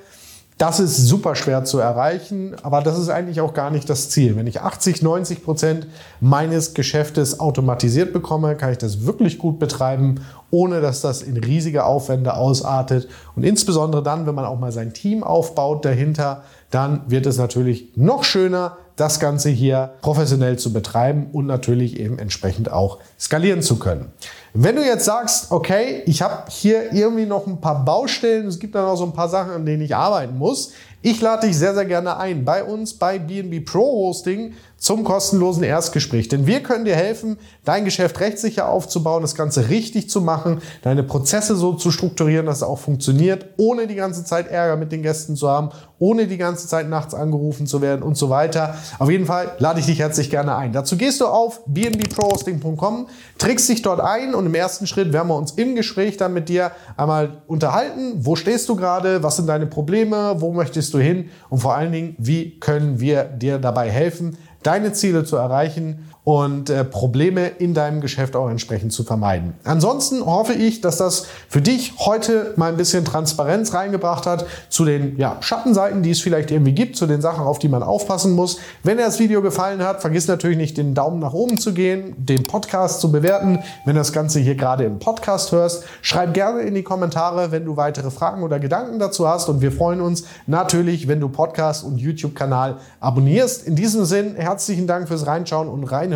das 0.58 0.80
ist 0.80 0.96
super 1.06 1.34
schwer 1.34 1.64
zu 1.64 1.78
erreichen, 1.78 2.56
aber 2.62 2.80
das 2.80 2.98
ist 2.98 3.10
eigentlich 3.10 3.42
auch 3.42 3.52
gar 3.52 3.70
nicht 3.70 3.90
das 3.90 4.08
Ziel. 4.08 4.36
Wenn 4.36 4.46
ich 4.46 4.62
80, 4.62 5.02
90 5.02 5.44
Prozent 5.44 5.86
meines 6.20 6.72
Geschäftes 6.72 7.40
automatisiert 7.40 8.14
bekomme, 8.14 8.56
kann 8.56 8.72
ich 8.72 8.78
das 8.78 9.04
wirklich 9.04 9.36
gut 9.36 9.58
betreiben, 9.58 10.22
ohne 10.50 10.80
dass 10.80 11.02
das 11.02 11.20
in 11.20 11.36
riesige 11.36 11.84
Aufwände 11.84 12.34
ausartet. 12.34 13.06
Und 13.34 13.44
insbesondere 13.44 14.02
dann, 14.02 14.26
wenn 14.26 14.34
man 14.34 14.46
auch 14.46 14.58
mal 14.58 14.72
sein 14.72 14.94
Team 14.94 15.22
aufbaut 15.22 15.84
dahinter, 15.84 16.44
dann 16.70 17.02
wird 17.06 17.26
es 17.26 17.36
natürlich 17.36 17.92
noch 17.94 18.24
schöner, 18.24 18.78
das 18.96 19.20
Ganze 19.20 19.50
hier 19.50 19.92
professionell 20.00 20.58
zu 20.58 20.72
betreiben 20.72 21.26
und 21.32 21.46
natürlich 21.46 22.00
eben 22.00 22.18
entsprechend 22.18 22.72
auch 22.72 22.98
skalieren 23.20 23.60
zu 23.60 23.78
können. 23.78 24.10
Wenn 24.58 24.74
du 24.74 24.82
jetzt 24.82 25.04
sagst, 25.04 25.52
okay, 25.52 26.02
ich 26.06 26.22
habe 26.22 26.44
hier 26.48 26.90
irgendwie 26.94 27.26
noch 27.26 27.46
ein 27.46 27.60
paar 27.60 27.84
Baustellen, 27.84 28.46
es 28.46 28.58
gibt 28.58 28.74
da 28.74 28.86
noch 28.86 28.96
so 28.96 29.04
ein 29.04 29.12
paar 29.12 29.28
Sachen, 29.28 29.52
an 29.52 29.66
denen 29.66 29.82
ich 29.82 29.94
arbeiten 29.94 30.38
muss, 30.38 30.72
ich 31.02 31.20
lade 31.20 31.46
dich 31.46 31.56
sehr, 31.56 31.74
sehr 31.74 31.84
gerne 31.84 32.16
ein 32.16 32.44
bei 32.44 32.64
uns 32.64 32.94
bei 32.94 33.18
BNB 33.18 33.64
Pro 33.64 33.82
Hosting 33.82 34.54
zum 34.78 35.04
kostenlosen 35.04 35.62
Erstgespräch. 35.62 36.28
Denn 36.28 36.46
wir 36.46 36.62
können 36.62 36.84
dir 36.84 36.96
helfen, 36.96 37.38
dein 37.64 37.84
Geschäft 37.84 38.20
rechtssicher 38.20 38.68
aufzubauen, 38.68 39.22
das 39.22 39.34
Ganze 39.34 39.68
richtig 39.68 40.10
zu 40.10 40.20
machen, 40.20 40.60
deine 40.82 41.02
Prozesse 41.02 41.56
so 41.56 41.74
zu 41.74 41.90
strukturieren, 41.90 42.46
dass 42.46 42.56
es 42.56 42.62
auch 42.62 42.78
funktioniert, 42.78 43.46
ohne 43.56 43.86
die 43.86 43.94
ganze 43.94 44.24
Zeit 44.24 44.48
Ärger 44.48 44.76
mit 44.76 44.92
den 44.92 45.02
Gästen 45.02 45.36
zu 45.36 45.48
haben, 45.48 45.70
ohne 45.98 46.26
die 46.26 46.36
ganze 46.36 46.68
Zeit 46.68 46.88
nachts 46.88 47.14
angerufen 47.14 47.66
zu 47.66 47.80
werden 47.80 48.02
und 48.02 48.16
so 48.16 48.28
weiter. 48.28 48.74
Auf 48.98 49.10
jeden 49.10 49.26
Fall 49.26 49.52
lade 49.58 49.80
ich 49.80 49.86
dich 49.86 50.00
herzlich 50.00 50.28
gerne 50.28 50.56
ein. 50.56 50.72
Dazu 50.72 50.96
gehst 50.96 51.20
du 51.20 51.26
auf 51.26 51.62
bnbprohosting.com, 51.66 53.06
trickst 53.38 53.68
dich 53.68 53.82
dort 53.82 54.00
ein 54.00 54.34
und 54.34 54.45
im 54.46 54.54
ersten 54.54 54.86
Schritt 54.86 55.12
werden 55.12 55.28
wir 55.28 55.36
uns 55.36 55.52
im 55.52 55.74
Gespräch 55.74 56.16
dann 56.16 56.32
mit 56.32 56.48
dir 56.48 56.72
einmal 56.96 57.42
unterhalten. 57.46 58.24
Wo 58.24 58.36
stehst 58.36 58.68
du 58.68 58.76
gerade? 58.76 59.22
Was 59.22 59.36
sind 59.36 59.48
deine 59.48 59.66
Probleme? 59.66 60.36
Wo 60.38 60.52
möchtest 60.52 60.94
du 60.94 60.98
hin? 60.98 61.30
Und 61.48 61.58
vor 61.58 61.74
allen 61.74 61.92
Dingen, 61.92 62.16
wie 62.18 62.58
können 62.58 63.00
wir 63.00 63.24
dir 63.24 63.58
dabei 63.58 63.90
helfen, 63.90 64.38
deine 64.62 64.92
Ziele 64.92 65.24
zu 65.24 65.36
erreichen 65.36 66.06
und 66.26 66.70
äh, 66.70 66.84
Probleme 66.84 67.46
in 67.46 67.72
deinem 67.72 68.00
Geschäft 68.00 68.34
auch 68.34 68.50
entsprechend 68.50 68.92
zu 68.92 69.04
vermeiden. 69.04 69.54
Ansonsten 69.62 70.26
hoffe 70.26 70.54
ich, 70.54 70.80
dass 70.80 70.96
das 70.96 71.26
für 71.48 71.60
dich 71.62 71.92
heute 72.00 72.52
mal 72.56 72.72
ein 72.72 72.76
bisschen 72.76 73.04
Transparenz 73.04 73.72
reingebracht 73.72 74.26
hat 74.26 74.44
zu 74.68 74.84
den 74.84 75.16
ja, 75.18 75.36
Schattenseiten, 75.38 76.02
die 76.02 76.10
es 76.10 76.20
vielleicht 76.20 76.50
irgendwie 76.50 76.72
gibt, 76.72 76.96
zu 76.96 77.06
den 77.06 77.20
Sachen, 77.20 77.44
auf 77.44 77.60
die 77.60 77.68
man 77.68 77.84
aufpassen 77.84 78.32
muss. 78.32 78.58
Wenn 78.82 78.96
dir 78.96 79.04
das 79.04 79.20
Video 79.20 79.40
gefallen 79.40 79.84
hat, 79.84 80.00
vergiss 80.00 80.26
natürlich 80.26 80.56
nicht, 80.56 80.76
den 80.76 80.94
Daumen 80.94 81.20
nach 81.20 81.32
oben 81.32 81.58
zu 81.58 81.72
gehen, 81.72 82.16
den 82.18 82.42
Podcast 82.42 83.00
zu 83.00 83.12
bewerten. 83.12 83.60
Wenn 83.84 83.94
du 83.94 84.00
das 84.00 84.12
Ganze 84.12 84.40
hier 84.40 84.56
gerade 84.56 84.82
im 84.82 84.98
Podcast 84.98 85.52
hörst, 85.52 85.84
schreib 86.02 86.34
gerne 86.34 86.62
in 86.62 86.74
die 86.74 86.82
Kommentare, 86.82 87.52
wenn 87.52 87.64
du 87.64 87.76
weitere 87.76 88.10
Fragen 88.10 88.42
oder 88.42 88.58
Gedanken 88.58 88.98
dazu 88.98 89.28
hast. 89.28 89.48
Und 89.48 89.60
wir 89.60 89.70
freuen 89.70 90.00
uns 90.00 90.24
natürlich, 90.48 91.06
wenn 91.06 91.20
du 91.20 91.28
Podcast 91.28 91.84
und 91.84 91.98
YouTube-Kanal 91.98 92.78
abonnierst. 92.98 93.64
In 93.64 93.76
diesem 93.76 94.04
Sinn, 94.04 94.34
herzlichen 94.34 94.88
Dank 94.88 95.06
fürs 95.06 95.28
Reinschauen 95.28 95.68
und 95.68 95.84
Reinhören 95.84 96.15